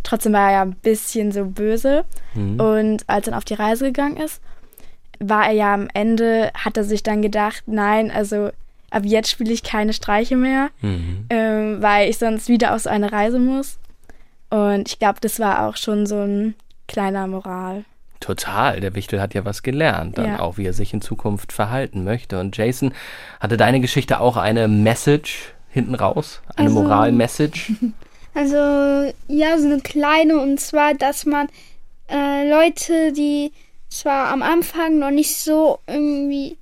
[0.03, 2.05] trotzdem war er ja ein bisschen so böse.
[2.33, 2.59] Mhm.
[2.59, 4.41] Und als er auf die Reise gegangen ist,
[5.19, 8.49] war er ja am Ende, hat er sich dann gedacht, nein, also
[8.89, 11.25] ab jetzt spiele ich keine Streiche mehr, mhm.
[11.29, 13.77] ähm, weil ich sonst wieder auf so eine Reise muss.
[14.49, 16.55] Und ich glaube, das war auch schon so ein
[16.91, 17.85] kleiner Moral.
[18.19, 20.39] Total, der Wichtel hat ja was gelernt, dann ja.
[20.39, 22.39] auch wie er sich in Zukunft verhalten möchte.
[22.39, 22.93] Und Jason,
[23.39, 26.41] hatte deine Geschichte auch eine Message hinten raus?
[26.55, 27.73] Eine also, Moral-Message?
[28.33, 28.55] Also,
[29.27, 31.49] ja, so eine kleine, und zwar, dass man
[32.09, 33.51] äh, Leute, die
[33.89, 36.55] zwar am Anfang noch nicht so irgendwie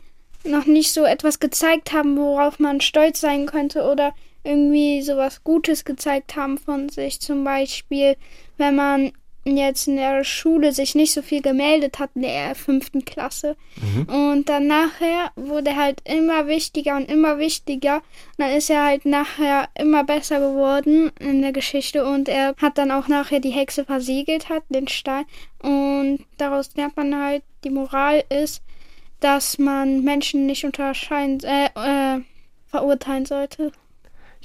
[0.43, 4.13] noch nicht so etwas gezeigt haben, worauf man stolz sein könnte oder
[4.43, 7.21] irgendwie sowas Gutes gezeigt haben von sich.
[7.21, 8.15] Zum Beispiel,
[8.57, 9.11] wenn man
[9.57, 13.55] jetzt in der Schule sich nicht so viel gemeldet hat in der fünften Klasse.
[13.81, 14.13] Mhm.
[14.13, 17.95] Und dann nachher wurde er halt immer wichtiger und immer wichtiger.
[17.97, 18.03] Und
[18.37, 22.91] dann ist er halt nachher immer besser geworden in der Geschichte und er hat dann
[22.91, 25.25] auch nachher die Hexe versiegelt hat, den Stein.
[25.61, 28.61] Und daraus lernt man halt, die Moral ist,
[29.19, 32.21] dass man Menschen nicht unterscheiden, äh, äh,
[32.67, 33.71] verurteilen sollte.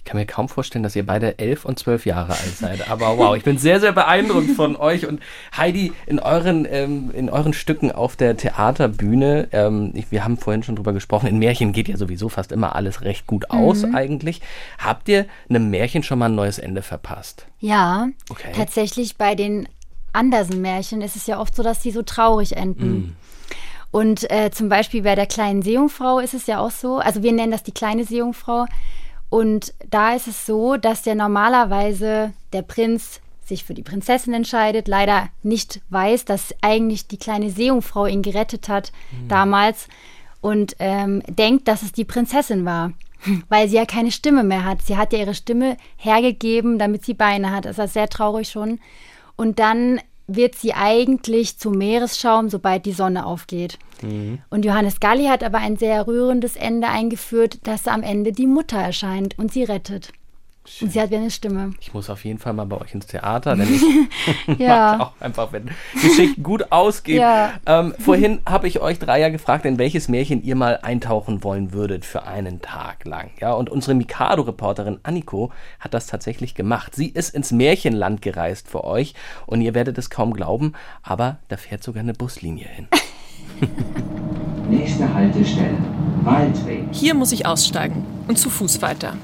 [0.04, 2.90] Ich kann mir kaum vorstellen, dass ihr beide elf und zwölf Jahre alt seid.
[2.90, 5.06] Aber wow, ich bin sehr, sehr beeindruckt von euch.
[5.06, 5.20] Und
[5.56, 10.62] Heidi, in euren, ähm, in euren Stücken auf der Theaterbühne, ähm, ich, wir haben vorhin
[10.62, 13.94] schon drüber gesprochen, in Märchen geht ja sowieso fast immer alles recht gut aus Mhm.
[13.94, 14.42] eigentlich.
[14.76, 17.46] Habt ihr einem Märchen schon mal ein neues Ende verpasst?
[17.60, 18.52] Ja, Okay.
[18.54, 19.66] tatsächlich bei den
[20.12, 22.92] Andersen-Märchen ist es ja oft so, dass die so traurig enden.
[22.94, 23.16] Mm.
[23.90, 27.32] Und äh, zum Beispiel bei der kleinen Seejungfrau ist es ja auch so, also wir
[27.32, 28.66] nennen das die kleine Seejungfrau.
[29.34, 34.86] Und da ist es so, dass der normalerweise der Prinz sich für die Prinzessin entscheidet,
[34.86, 38.92] leider nicht weiß, dass eigentlich die kleine Seejungfrau ihn gerettet hat
[39.26, 39.88] damals
[40.40, 42.92] und ähm, denkt, dass es die Prinzessin war,
[43.48, 44.82] weil sie ja keine Stimme mehr hat.
[44.82, 47.64] Sie hat ja ihre Stimme hergegeben, damit sie Beine hat.
[47.64, 48.78] Das ist sehr traurig schon.
[49.34, 53.78] Und dann wird sie eigentlich zu Meeresschaum, sobald die Sonne aufgeht.
[54.50, 58.78] Und Johannes Galli hat aber ein sehr rührendes Ende eingeführt, dass am Ende die Mutter
[58.78, 60.12] erscheint und sie rettet.
[60.80, 61.72] Und sie hat wieder eine Stimme.
[61.80, 63.82] Ich muss auf jeden Fall mal bei euch ins Theater, denn ich
[64.58, 64.96] Ja.
[64.96, 67.20] mag auch einfach, wenn Geschichten gut ausgehen.
[67.20, 67.52] Ja.
[67.66, 71.72] Ähm, vorhin habe ich euch drei ja gefragt, in welches Märchen ihr mal eintauchen wollen
[71.74, 73.30] würdet für einen Tag lang.
[73.40, 76.94] Ja, und unsere Mikado-Reporterin Anniko hat das tatsächlich gemacht.
[76.94, 81.58] Sie ist ins Märchenland gereist für euch und ihr werdet es kaum glauben, aber da
[81.58, 82.88] fährt sogar eine Buslinie hin.
[84.70, 85.76] Nächste Haltestelle.
[86.22, 86.84] Waldweg.
[86.90, 89.14] Hier muss ich aussteigen und zu Fuß weiter.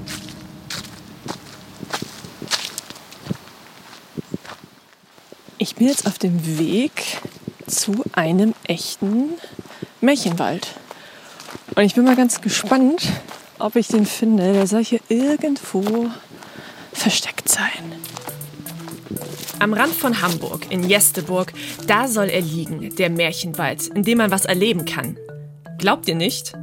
[5.61, 7.21] Ich bin jetzt auf dem Weg
[7.67, 9.29] zu einem echten
[10.01, 10.69] Märchenwald.
[11.75, 13.07] Und ich bin mal ganz gespannt,
[13.59, 14.53] ob ich den finde.
[14.53, 16.09] Der soll hier irgendwo
[16.91, 17.93] versteckt sein.
[19.59, 21.53] Am Rand von Hamburg, in Jesteburg,
[21.85, 25.15] da soll er liegen, der Märchenwald, in dem man was erleben kann.
[25.77, 26.53] Glaubt ihr nicht?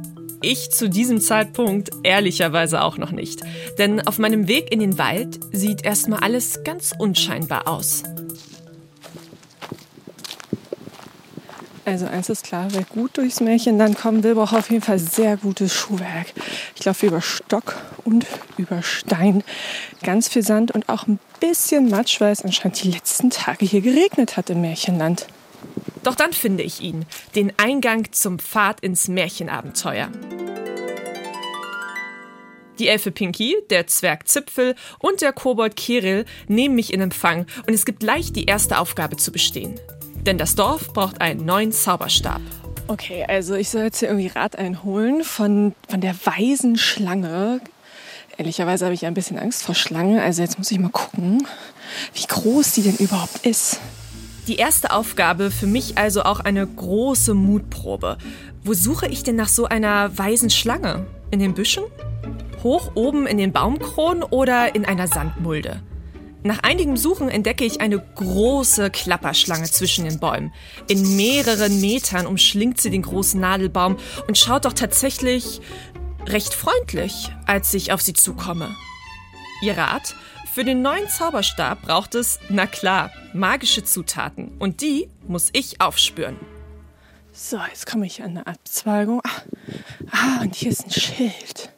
[0.41, 3.43] Ich zu diesem Zeitpunkt ehrlicherweise auch noch nicht.
[3.77, 8.03] Denn auf meinem Weg in den Wald sieht erstmal alles ganz unscheinbar aus.
[11.89, 15.37] Also eins ist klar, wer gut durchs Märchenland kommen will, braucht auf jeden Fall sehr
[15.37, 16.27] gutes Schuhwerk.
[16.75, 18.27] Ich laufe über Stock und
[18.57, 19.43] über Stein.
[20.03, 23.81] Ganz viel Sand und auch ein bisschen Matsch, weil es anscheinend die letzten Tage hier
[23.81, 25.25] geregnet hat im Märchenland.
[26.03, 30.09] Doch dann finde ich ihn, den Eingang zum Pfad ins Märchenabenteuer.
[32.77, 37.73] Die Elfe Pinky, der Zwerg Zipfel und der Kobold Kirill nehmen mich in Empfang und
[37.73, 39.79] es gibt gleich die erste Aufgabe zu bestehen.
[40.25, 42.41] Denn das Dorf braucht einen neuen Zauberstab.
[42.87, 47.61] Okay, also ich soll jetzt hier irgendwie Rat einholen von, von der weisen Schlange.
[48.37, 51.45] Ehrlicherweise habe ich ja ein bisschen Angst vor Schlange, also jetzt muss ich mal gucken,
[52.13, 53.79] wie groß die denn überhaupt ist.
[54.47, 58.17] Die erste Aufgabe für mich also auch eine große Mutprobe.
[58.63, 61.05] Wo suche ich denn nach so einer weisen Schlange?
[61.29, 61.83] In den Büschen?
[62.63, 65.81] Hoch oben in den Baumkronen oder in einer Sandmulde?
[66.41, 70.53] Nach einigem Suchen entdecke ich eine große Klapperschlange zwischen den Bäumen.
[70.87, 75.59] In mehreren Metern umschlingt sie den großen Nadelbaum und schaut doch tatsächlich
[76.25, 78.73] recht freundlich, als ich auf sie zukomme.
[79.61, 80.15] Ihr Rat?
[80.53, 84.57] Für den neuen Zauberstab braucht es, na klar, magische Zutaten.
[84.59, 86.37] Und die muss ich aufspüren.
[87.33, 89.21] So, jetzt komme ich an eine Abzweigung.
[89.23, 89.41] Ah,
[90.11, 91.69] ah, und hier ist ein Schild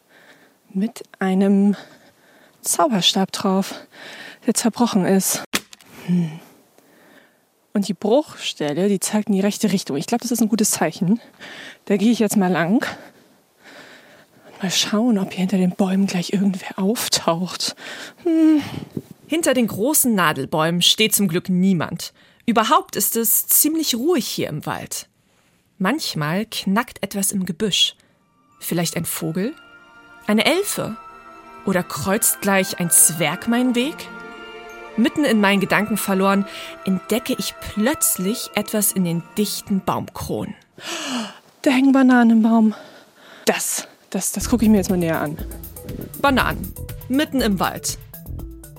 [0.74, 1.76] mit einem
[2.62, 3.76] Zauberstab drauf,
[4.46, 5.44] der zerbrochen ist.
[6.06, 6.40] Hm.
[7.74, 9.96] Und die Bruchstelle, die zeigt in die rechte Richtung.
[9.98, 11.22] Ich glaube, das ist ein gutes Zeichen.
[11.86, 12.86] Da gehe ich jetzt mal lang.
[14.62, 17.76] Mal schauen, ob hier hinter den Bäumen gleich irgendwer auftaucht.
[18.24, 18.62] Hm.
[19.28, 22.14] Hinter den großen Nadelbäumen steht zum Glück niemand.
[22.46, 25.08] Überhaupt ist es ziemlich ruhig hier im Wald.
[25.78, 27.96] Manchmal knackt etwas im Gebüsch.
[28.60, 29.56] Vielleicht ein Vogel?
[30.28, 30.98] Eine Elfe?
[31.66, 33.96] Oder kreuzt gleich ein Zwerg meinen Weg?
[34.98, 36.46] Mitten in meinen Gedanken verloren,
[36.86, 40.56] entdecke ich plötzlich etwas in den dichten Baumkronen.
[41.62, 42.76] Da hängen Bananen im Baum.
[43.46, 45.38] Das, das, das gucke ich mir jetzt mal näher an.
[46.22, 46.74] Bananen.
[47.08, 47.98] Mitten im Wald.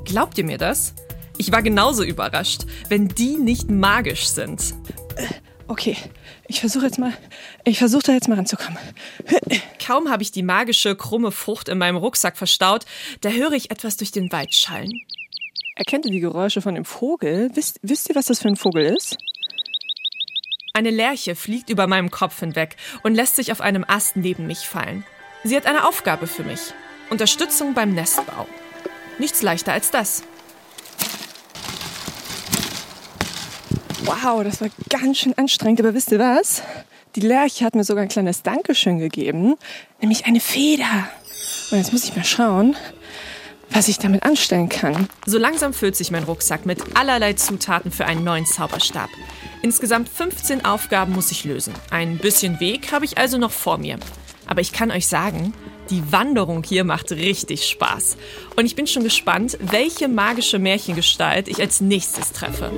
[0.04, 0.94] Glaubt ihr mir das?
[1.38, 4.74] Ich war genauso überrascht, wenn die nicht magisch sind.
[5.68, 5.96] Okay,
[6.52, 7.14] Ich versuche jetzt mal,
[7.64, 8.78] ich versuche da jetzt mal ranzukommen.
[9.84, 12.84] Kaum habe ich die magische, krumme Frucht in meinem Rucksack verstaut,
[13.22, 15.00] da höre ich etwas durch den Wald schallen.
[15.75, 17.51] Erkennt ihr die Geräusche von dem Vogel?
[17.55, 19.16] Wisst, wisst ihr, was das für ein Vogel ist?
[20.75, 24.68] Eine Lerche fliegt über meinem Kopf hinweg und lässt sich auf einem Ast neben mich
[24.68, 25.05] fallen.
[25.45, 26.61] Sie hat eine Aufgabe für mich.
[27.11, 28.47] Unterstützung beim Nestbau.
[29.18, 30.23] Nichts leichter als das.
[34.05, 36.62] Wow, das war ganz schön anstrengend, aber wisst ihr was?
[37.16, 39.57] Die Lerche hat mir sogar ein kleines Dankeschön gegeben,
[40.01, 41.09] nämlich eine Feder.
[41.70, 42.77] Und jetzt muss ich mal schauen,
[43.75, 45.09] was ich damit anstellen kann.
[45.27, 49.09] So langsam füllt sich mein Rucksack mit allerlei Zutaten für einen neuen Zauberstab.
[49.62, 51.73] Insgesamt 15 Aufgaben muss ich lösen.
[51.91, 53.99] Ein bisschen Weg habe ich also noch vor mir.
[54.47, 55.55] Aber ich kann euch sagen,
[55.91, 58.16] die Wanderung hier macht richtig Spaß.
[58.57, 62.73] Und ich bin schon gespannt, welche magische Märchengestalt ich als nächstes treffe.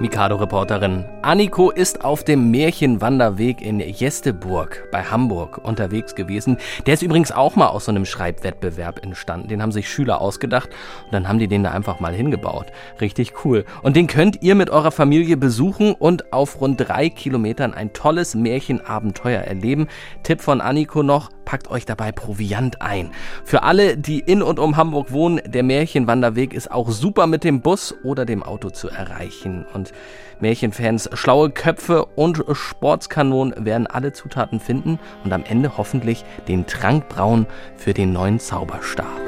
[0.00, 6.56] Mikado-Reporterin Anniko ist auf dem Märchenwanderweg in Jesteburg bei Hamburg unterwegs gewesen.
[6.86, 9.48] Der ist übrigens auch mal aus so einem Schreibwettbewerb entstanden.
[9.48, 10.68] Den haben sich Schüler ausgedacht
[11.06, 12.66] und dann haben die den da einfach mal hingebaut.
[13.00, 13.64] Richtig cool.
[13.82, 18.36] Und den könnt ihr mit eurer Familie besuchen und auf rund drei Kilometern ein tolles
[18.36, 19.88] Märchenabenteuer erleben.
[20.22, 23.10] Tipp von Anniko noch, packt euch dabei Proviant ein.
[23.42, 27.62] Für alle, die in und um Hamburg wohnen, der Märchenwanderweg ist auch super mit dem
[27.62, 29.66] Bus oder dem Auto zu erreichen.
[29.72, 29.87] Und
[30.40, 37.08] Märchenfans, schlaue Köpfe und Sportskanonen werden alle Zutaten finden und am Ende hoffentlich den Trank
[37.08, 39.27] brauen für den neuen Zauberstab.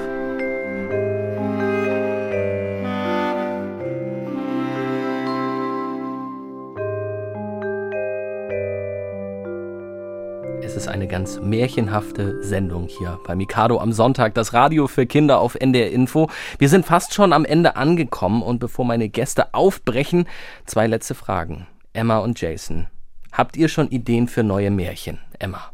[10.81, 15.55] Ist eine ganz märchenhafte Sendung hier bei Mikado am Sonntag, das Radio für Kinder auf
[15.55, 16.31] NDR Info.
[16.59, 20.27] Wir sind fast schon am Ende angekommen und bevor meine Gäste aufbrechen,
[20.65, 21.67] zwei letzte Fragen.
[21.93, 22.87] Emma und Jason,
[23.31, 25.19] habt ihr schon Ideen für neue Märchen?
[25.39, 25.71] Emma.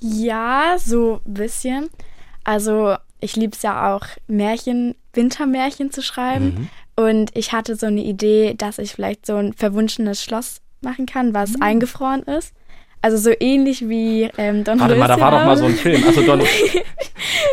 [0.00, 1.88] Ja, so ein bisschen.
[2.42, 6.68] Also ich liebe es ja auch, Märchen, Wintermärchen zu schreiben.
[6.96, 7.04] Mhm.
[7.04, 11.32] Und ich hatte so eine Idee, dass ich vielleicht so ein verwunschenes Schloss machen kann,
[11.32, 11.62] was mhm.
[11.62, 12.52] eingefroren ist.
[13.02, 16.02] Also so ähnlich wie ähm, Don Warte mal, da war doch mal so ein Film.
[16.06, 16.40] Also Don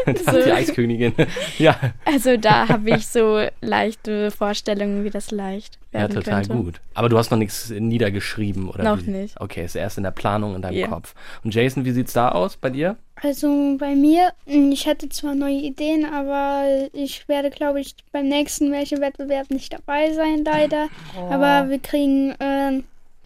[0.25, 0.41] so.
[0.43, 1.13] die Eiskönigin.
[1.57, 1.75] ja.
[2.05, 6.63] Also da habe ich so leichte Vorstellungen, wie das leicht werden Ja, total könnte.
[6.63, 6.81] gut.
[6.93, 8.83] Aber du hast noch nichts niedergeschrieben, oder?
[8.83, 9.11] Noch wie?
[9.11, 9.39] nicht.
[9.39, 10.87] Okay, ist erst in der Planung in deinem Ja.
[10.87, 11.13] Kopf.
[11.43, 12.97] Und Jason, wie sieht's da aus bei dir?
[13.21, 18.69] Also bei mir, ich hatte zwar neue Ideen, aber ich werde, glaube ich, beim nächsten
[18.69, 20.87] Märchenwettbewerb nicht dabei sein, leider.
[21.17, 21.31] Oh.
[21.31, 22.83] Aber wir kriegen, ähm,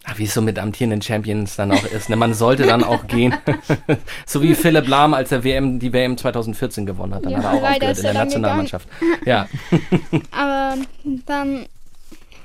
[0.10, 2.10] Ach, wie es so mit amtierenden Champions dann auch ist.
[2.10, 2.16] Ne?
[2.16, 3.36] Man sollte dann auch gehen.
[4.26, 7.26] so wie Philipp Lahm, als er WM, die WM 2014 gewonnen hat.
[7.26, 8.88] Dann Ja, hat er auch aufgehört in er der Nationalmannschaft.
[9.26, 9.47] Ja.
[10.32, 10.78] aber
[11.26, 11.66] dann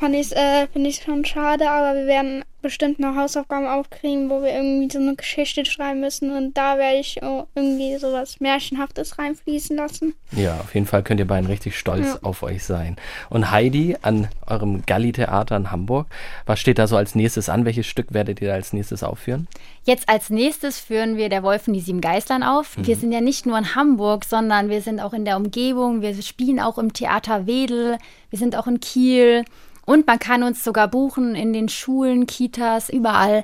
[0.00, 4.40] fand ich äh, finde ich schon schade, aber wir werden bestimmt noch Hausaufgaben aufkriegen, wo
[4.42, 9.76] wir irgendwie so eine Geschichte schreiben müssen und da werde ich irgendwie sowas Märchenhaftes reinfließen
[9.76, 10.14] lassen.
[10.32, 12.18] ja, auf jeden Fall könnt ihr beiden richtig stolz Ja.
[12.22, 12.96] auf euch sein.
[13.28, 16.06] Und Heidi, an eurem Galli-Theater in Hamburg,
[16.46, 17.64] was steht da so als nächstes an?
[17.64, 19.48] Welches Stück werdet ihr da als nächstes aufführen?
[19.84, 22.76] Jetzt als nächstes führen wir der Wolf und die sieben Geißlein auf.
[22.78, 26.02] Wir sind ja nicht nur in Hamburg, sondern wir sind auch in der Umgebung.
[26.02, 27.98] Wir spielen auch im Theater Wedel.
[28.30, 29.44] Wir sind auch in Kiel.
[29.84, 33.42] Und man kann uns sogar buchen in den Schulen, Kitas, überall,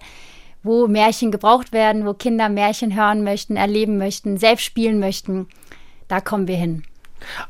[0.62, 5.46] wo Märchen gebraucht werden, wo Kinder Märchen hören möchten, erleben möchten, selbst spielen möchten.
[6.08, 6.84] Da kommen wir hin.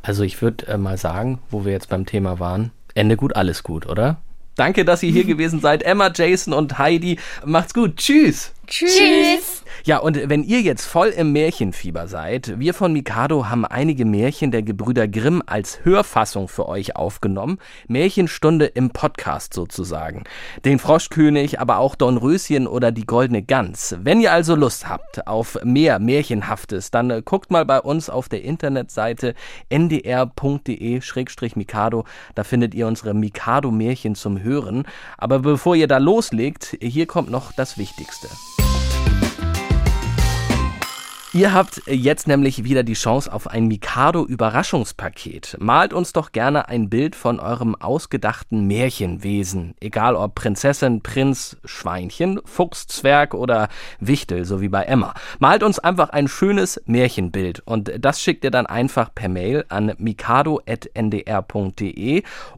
[0.03, 3.63] Also ich würde äh, mal sagen, wo wir jetzt beim Thema waren, Ende gut, alles
[3.63, 4.17] gut, oder?
[4.57, 5.85] Danke, dass ihr hier gewesen seid.
[5.85, 7.19] Emma, Jason und Heidi.
[7.45, 7.97] Macht's gut.
[7.97, 8.53] Tschüss.
[8.69, 9.63] Tschüss.
[9.85, 14.51] Ja, und wenn ihr jetzt voll im Märchenfieber seid, wir von Mikado haben einige Märchen
[14.51, 17.59] der Gebrüder Grimm als Hörfassung für euch aufgenommen.
[17.87, 20.25] Märchenstunde im Podcast sozusagen.
[20.65, 23.97] Den Froschkönig, aber auch Dornröschen oder die Goldene Gans.
[24.03, 28.29] Wenn ihr also Lust habt auf mehr Märchenhaftes, dann äh, guckt mal bei uns auf
[28.29, 29.35] der Internetseite
[29.71, 30.45] ndr.de-mikado.
[32.35, 34.85] Da findet ihr unsere Mikado-Märchen zum Hören.
[35.17, 38.29] Aber bevor ihr da loslegt, hier kommt noch das Wichtigste.
[41.35, 45.59] Ihr habt jetzt nämlich wieder die Chance auf ein Mikado-Überraschungspaket.
[45.61, 49.75] Malt uns doch gerne ein Bild von eurem ausgedachten Märchenwesen.
[49.79, 53.69] Egal ob Prinzessin, Prinz, Schweinchen, Fuchs, Zwerg oder
[54.01, 55.13] Wichtel, so wie bei Emma.
[55.39, 59.93] Malt uns einfach ein schönes Märchenbild und das schickt ihr dann einfach per Mail an
[59.99, 60.63] mikado.ndr.de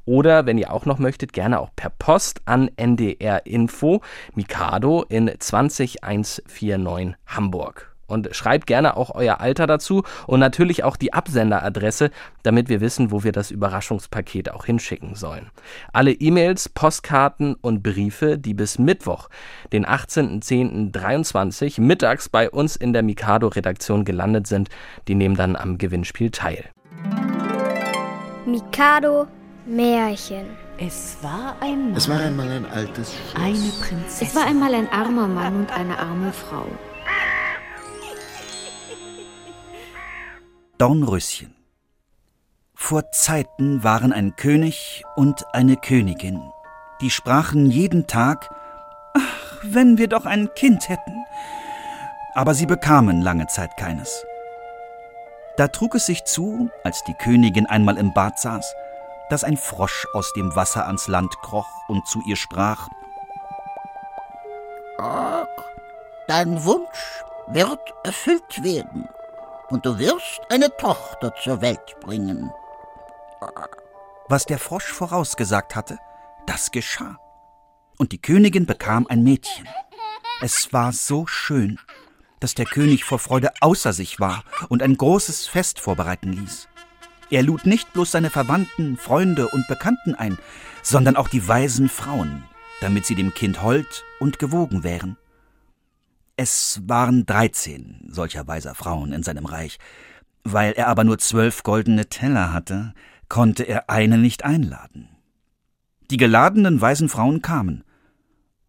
[0.04, 4.00] oder, wenn ihr auch noch möchtet, gerne auch per Post an NDR Info
[4.36, 11.12] Mikado in 20149 Hamburg und schreibt gerne auch euer Alter dazu und natürlich auch die
[11.12, 12.10] Absenderadresse,
[12.42, 15.50] damit wir wissen, wo wir das Überraschungspaket auch hinschicken sollen.
[15.92, 19.28] Alle E-Mails, Postkarten und Briefe, die bis Mittwoch,
[19.72, 24.68] den 18.10.23 mittags bei uns in der Mikado-Redaktion gelandet sind,
[25.08, 26.64] die nehmen dann am Gewinnspiel teil.
[28.46, 29.26] Mikado
[29.66, 30.46] Märchen.
[30.78, 31.96] Es war einmal.
[31.96, 33.44] Es war einmal ein altes Schloss.
[33.44, 34.26] Eine Prinzessin.
[34.28, 36.66] Es war einmal ein armer Mann und eine arme Frau.
[40.80, 41.54] Dornröschen.
[42.74, 46.40] Vor Zeiten waren ein König und eine Königin.
[47.02, 48.48] Die sprachen jeden Tag,
[49.12, 51.26] ach, wenn wir doch ein Kind hätten.
[52.32, 54.24] Aber sie bekamen lange Zeit keines.
[55.58, 58.74] Da trug es sich zu, als die Königin einmal im Bad saß,
[59.28, 62.88] dass ein Frosch aus dem Wasser ans Land kroch und zu ihr sprach
[64.98, 65.46] Ach,
[66.26, 69.10] dein Wunsch wird erfüllt werden
[69.70, 72.50] und du wirst eine Tochter zur Welt bringen.
[74.28, 75.98] Was der Frosch vorausgesagt hatte,
[76.46, 77.18] das geschah.
[77.98, 79.68] Und die Königin bekam ein Mädchen.
[80.40, 81.78] Es war so schön,
[82.40, 86.68] dass der König vor Freude außer sich war und ein großes Fest vorbereiten ließ.
[87.30, 90.38] Er lud nicht bloß seine Verwandten, Freunde und Bekannten ein,
[90.82, 92.44] sondern auch die weisen Frauen,
[92.80, 95.16] damit sie dem Kind hold und gewogen wären.
[96.42, 99.78] Es waren dreizehn solcher weiser Frauen in seinem Reich.
[100.42, 102.94] Weil er aber nur zwölf goldene Teller hatte,
[103.28, 105.10] konnte er eine nicht einladen.
[106.10, 107.84] Die geladenen weisen Frauen kamen,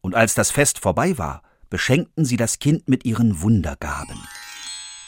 [0.01, 4.19] und als das Fest vorbei war, beschenkten sie das Kind mit ihren Wundergaben.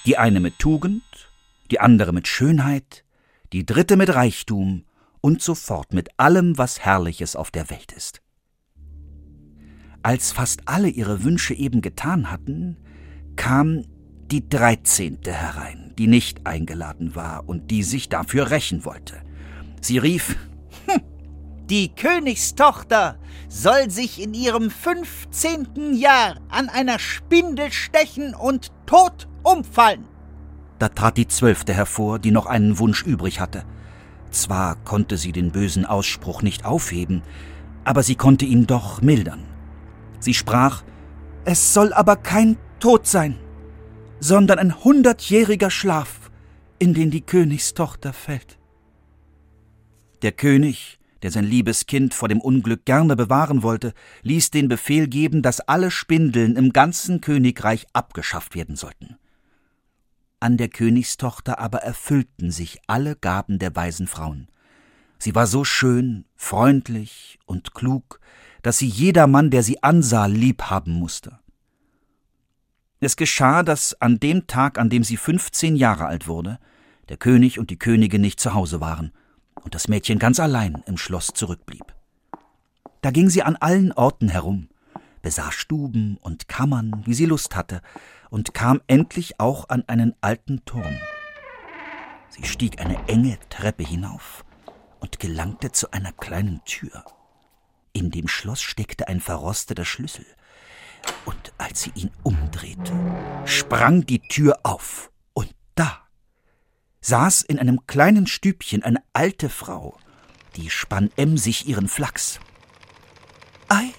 [0.06, 1.04] Die eine mit Tugend,
[1.70, 3.04] die andere mit Schönheit,
[3.52, 4.86] die dritte mit Reichtum
[5.20, 8.23] und sofort mit allem, was Herrliches auf der Welt ist.
[10.04, 12.76] Als fast alle ihre Wünsche eben getan hatten,
[13.38, 13.84] kam
[14.30, 19.22] die dreizehnte herein, die nicht eingeladen war und die sich dafür rächen wollte.
[19.80, 20.36] Sie rief
[20.88, 21.02] hm,
[21.70, 30.06] Die Königstochter soll sich in ihrem fünfzehnten Jahr an einer Spindel stechen und tot umfallen.
[30.80, 33.64] Da trat die zwölfte hervor, die noch einen Wunsch übrig hatte.
[34.32, 37.22] Zwar konnte sie den bösen Ausspruch nicht aufheben,
[37.86, 39.53] aber sie konnte ihn doch mildern.
[40.24, 40.84] Sie sprach,
[41.44, 43.38] es soll aber kein Tod sein,
[44.22, 46.32] sondern ein hundertjähriger Schlaf,
[46.80, 48.58] in den die Königstochter fällt.
[50.22, 55.10] Der König, der sein liebes Kind vor dem Unglück gerne bewahren wollte, ließ den Befehl
[55.10, 59.18] geben, dass alle Spindeln im ganzen Königreich abgeschafft werden sollten.
[60.40, 64.48] An der Königstochter aber erfüllten sich alle Gaben der weisen Frauen.
[65.20, 68.22] Sie war so schön, freundlich und klug,
[68.64, 71.40] dass sie jedermann, der sie ansah, lieb haben musste.
[73.00, 76.58] Es geschah, dass an dem Tag, an dem sie fünfzehn Jahre alt wurde,
[77.10, 79.12] der König und die Königin nicht zu Hause waren
[79.62, 81.94] und das Mädchen ganz allein im Schloss zurückblieb.
[83.02, 84.70] Da ging sie an allen Orten herum,
[85.22, 87.82] besah Stuben und Kammern, wie sie Lust hatte,
[88.30, 90.96] und kam endlich auch an einen alten Turm.
[92.30, 94.46] Sie stieg eine enge Treppe hinauf
[95.02, 97.04] und gelangte zu einer kleinen Tür.
[97.94, 100.26] In dem Schloss steckte ein verrosteter Schlüssel.
[101.26, 102.92] Und als sie ihn umdrehte,
[103.46, 105.12] sprang die Tür auf.
[105.34, 106.08] Und da
[107.02, 109.98] saß in einem kleinen Stübchen eine alte Frau,
[110.56, 112.40] die spann emsig ihren Flachs.
[113.70, 113.94] Ei,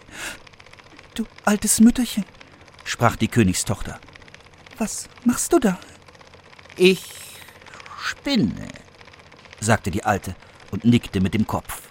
[1.15, 2.25] du altes Mütterchen,
[2.85, 4.01] sprach die Königstochter.
[4.79, 5.79] Was machst du da?
[6.77, 7.05] Ich
[8.03, 8.69] spinne,
[9.61, 10.35] sagte die Alte
[10.73, 11.83] und nickte mit dem Kopf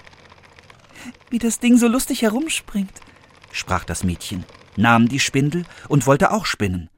[1.29, 2.93] wie das Ding so lustig herumspringt,
[3.51, 4.45] sprach das Mädchen,
[4.75, 6.89] nahm die Spindel und wollte auch spinnen.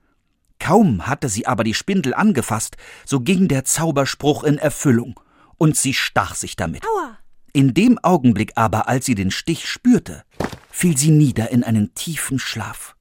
[0.59, 5.19] Kaum hatte sie aber die Spindel angefasst, so ging der Zauberspruch in Erfüllung,
[5.57, 6.83] und sie stach sich damit.
[6.83, 7.17] Aua.
[7.53, 10.23] In dem Augenblick aber, als sie den Stich spürte,
[10.69, 12.95] fiel sie nieder in einen tiefen Schlaf.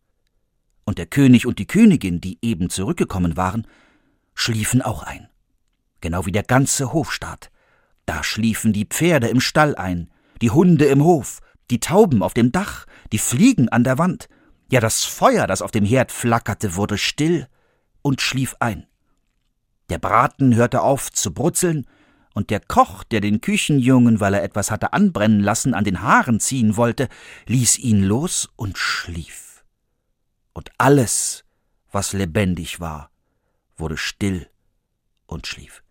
[0.85, 3.67] Und der König und die Königin, die eben zurückgekommen waren,
[4.35, 5.29] schliefen auch ein.
[6.01, 7.51] Genau wie der ganze Hofstaat.
[8.07, 12.53] Da schliefen die Pferde im Stall ein, die Hunde im Hof, die Tauben auf dem
[12.53, 14.29] Dach, die Fliegen an der Wand,
[14.71, 17.47] ja das Feuer, das auf dem Herd flackerte, wurde still
[18.03, 18.87] und schlief ein.
[19.91, 21.87] Der Braten hörte auf zu brutzeln,
[22.35, 26.41] und der Koch, der den Küchenjungen, weil er etwas hatte anbrennen lassen, an den Haaren
[26.41, 27.09] ziehen wollte,
[27.47, 29.65] ließ ihn los und schlief.
[30.53, 31.45] Und alles,
[31.93, 33.11] was lebendig war,
[33.77, 34.49] wurde still
[35.27, 35.84] und schlief.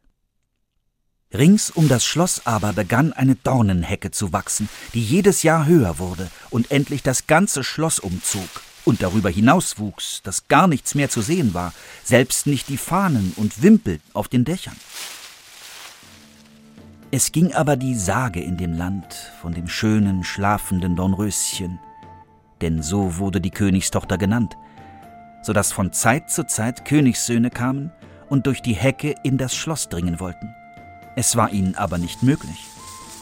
[1.34, 6.30] Rings um das Schloss aber begann eine Dornenhecke zu wachsen, die jedes Jahr höher wurde
[6.52, 8.50] und endlich das ganze Schloss umzog
[8.86, 11.74] und darüber hinaus wuchs, dass gar nichts mehr zu sehen war,
[12.04, 14.76] selbst nicht die Fahnen und Wimpel auf den Dächern.
[17.10, 21.80] Es ging aber die Sage in dem Land von dem schönen, schlafenden Dornröschen,
[22.62, 24.56] denn so wurde die Königstochter genannt,
[25.42, 27.92] so dass von Zeit zu Zeit Königssöhne kamen
[28.30, 30.54] und durch die Hecke in das Schloss dringen wollten.
[31.16, 32.68] Es war ihnen aber nicht möglich,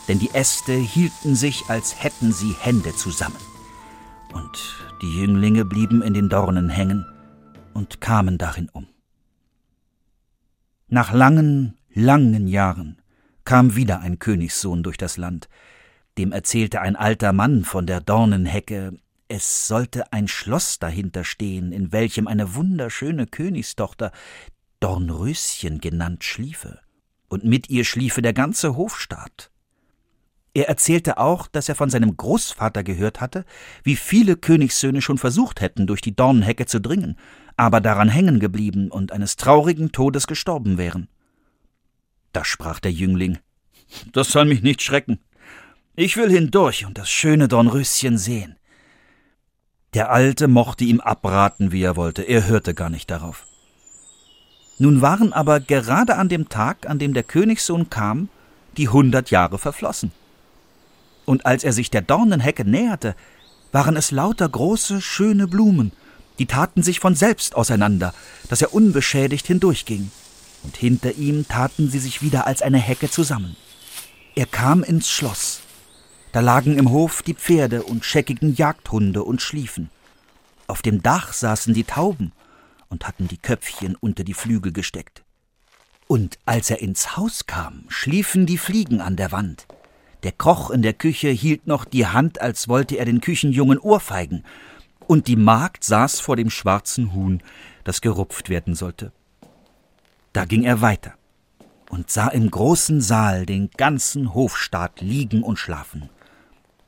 [0.08, 3.40] denn die Äste hielten sich, als hätten sie Hände zusammen.
[4.34, 7.06] Und die Jünglinge blieben in den Dornen hängen
[7.74, 8.88] und kamen darin um.
[10.88, 13.02] Nach langen, langen Jahren
[13.44, 15.50] kam wieder ein Königssohn durch das Land.
[16.18, 21.92] Dem erzählte ein alter Mann von der Dornenhecke, es sollte ein Schloss dahinter stehen, in
[21.92, 24.12] welchem eine wunderschöne Königstochter,
[24.82, 26.80] Dornröschen genannt, schliefe
[27.32, 29.52] und mit ihr schliefe der ganze Hofstaat.
[30.54, 33.46] Er erzählte auch, dass er von seinem Großvater gehört hatte,
[33.84, 37.18] wie viele Königssöhne schon versucht hätten, durch die Dornenhecke zu dringen,
[37.56, 41.08] aber daran hängen geblieben und eines traurigen Todes gestorben wären.
[42.34, 43.40] Da sprach der Jüngling
[44.12, 45.20] Das soll mich nicht schrecken.
[45.96, 48.58] Ich will hindurch und das schöne Dornröschen sehen.
[49.94, 53.46] Der Alte mochte ihm abraten, wie er wollte, er hörte gar nicht darauf.
[54.78, 58.30] Nun waren aber gerade an dem Tag, an dem der Königssohn kam,
[58.78, 60.12] die hundert Jahre verflossen.
[61.26, 63.16] Und als er sich der Dornenhecke näherte,
[63.72, 65.92] waren es lauter große, schöne Blumen,
[66.40, 68.14] die taten sich von selbst auseinander,
[68.50, 70.12] dass er unbeschädigt hindurchging,
[70.64, 73.56] und hinter ihm taten sie sich wieder als eine Hecke zusammen.
[74.36, 75.62] Er kam ins Schloss.
[76.32, 79.90] Da lagen im Hof die Pferde und scheckigen Jagdhunde und schliefen.
[80.68, 82.32] Auf dem Dach saßen die Tauben,
[82.92, 85.24] und hatten die Köpfchen unter die Flügel gesteckt.
[86.08, 89.66] Und als er ins Haus kam, schliefen die Fliegen an der Wand.
[90.24, 94.44] Der Koch in der Küche hielt noch die Hand, als wollte er den Küchenjungen ohrfeigen,
[95.08, 97.42] und die Magd saß vor dem schwarzen Huhn,
[97.84, 99.12] das gerupft werden sollte.
[100.34, 101.16] Da ging er weiter
[101.90, 106.10] und sah im großen Saal den ganzen Hofstaat liegen und schlafen.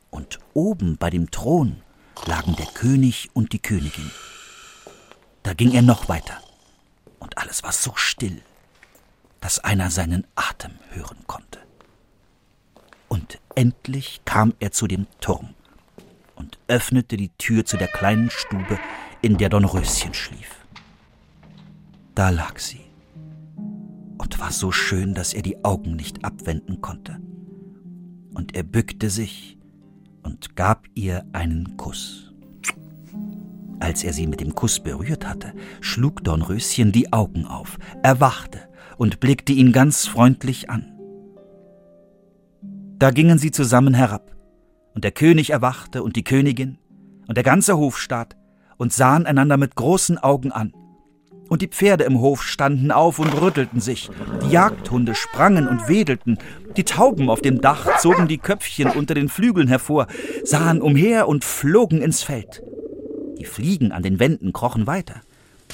[0.09, 1.77] Und oben bei dem Thron
[2.25, 4.11] lagen der König und die Königin.
[5.43, 6.41] Da ging er noch weiter,
[7.19, 8.41] und alles war so still,
[9.41, 11.59] dass einer seinen Atem hören konnte.
[13.09, 15.53] Und endlich kam er zu dem Turm
[16.35, 18.79] und öffnete die Tür zu der kleinen Stube,
[19.21, 20.65] in der Dornröschen schlief.
[22.15, 22.81] Da lag sie
[24.17, 27.19] und war so schön, dass er die Augen nicht abwenden konnte.
[28.33, 29.57] Und er bückte sich
[30.23, 32.32] und gab ihr einen Kuss.
[33.83, 38.59] Als er sie mit dem Kuss berührt hatte, schlug Dornröschen die Augen auf, erwachte
[38.95, 40.93] und blickte ihn ganz freundlich an.
[42.97, 44.37] Da gingen sie zusammen herab,
[44.95, 46.77] und der König erwachte und die Königin
[47.27, 48.37] und der ganze Hofstaat
[48.77, 50.71] und sahen einander mit großen Augen an.
[51.49, 54.09] Und die Pferde im Hof standen auf und rüttelten sich,
[54.45, 56.37] die Jagdhunde sprangen und wedelten,
[56.77, 60.07] die Tauben auf dem Dach zogen die Köpfchen unter den Flügeln hervor,
[60.45, 62.63] sahen umher und flogen ins Feld.
[63.43, 65.19] Die Fliegen an den Wänden krochen weiter.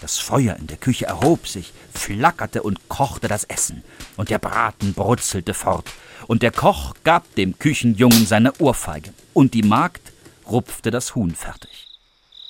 [0.02, 3.84] Das Feuer in der Küche erhob sich, flackerte und kochte das Essen,
[4.18, 5.88] und der Braten brutzelte fort,
[6.26, 10.02] und der Koch gab dem Küchenjungen seine Ohrfeige, und die Magd
[10.50, 11.88] rupfte das Huhn fertig.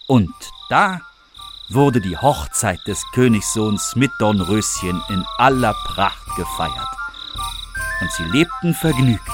[0.08, 0.32] Und
[0.70, 1.02] da
[1.68, 6.96] wurde die Hochzeit des Königssohns mit Dornröschen in aller Pracht gefeiert.
[8.00, 9.28] Und sie lebten vergnügt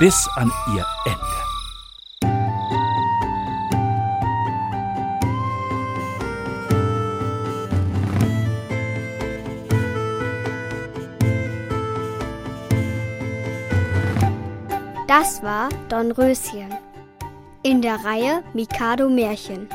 [0.00, 1.49] bis an ihr Ende.
[15.20, 16.74] Das war Dornröschen.
[17.62, 19.68] In der Reihe Mikado Märchen.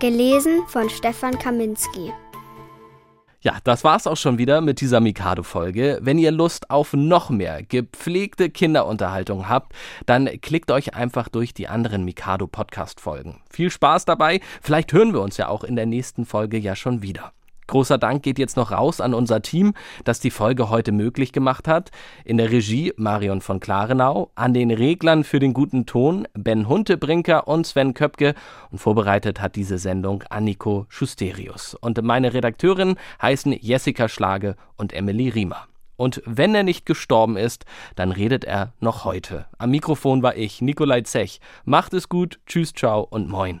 [0.00, 2.12] Gelesen von Stefan Kaminski.
[3.42, 6.00] Ja, das war's auch schon wieder mit dieser Mikado-Folge.
[6.02, 9.72] Wenn ihr Lust auf noch mehr gepflegte Kinderunterhaltung habt,
[10.06, 13.40] dann klickt euch einfach durch die anderen Mikado-Podcast-Folgen.
[13.50, 14.40] Viel Spaß dabei.
[14.60, 17.32] Vielleicht hören wir uns ja auch in der nächsten Folge ja schon wieder.
[17.66, 21.68] Großer Dank geht jetzt noch raus an unser Team, das die Folge heute möglich gemacht
[21.68, 21.90] hat.
[22.24, 27.48] In der Regie Marion von Klarenau, an den Reglern für den guten Ton Ben Huntebrinker
[27.48, 28.34] und Sven Köpke
[28.70, 31.74] und vorbereitet hat diese Sendung Anniko Schusterius.
[31.74, 35.66] Und meine Redakteurin heißen Jessica Schlage und Emily Riemer.
[35.96, 39.46] Und wenn er nicht gestorben ist, dann redet er noch heute.
[39.58, 41.40] Am Mikrofon war ich, Nikolai Zech.
[41.64, 43.60] Macht es gut, tschüss, ciao und moin.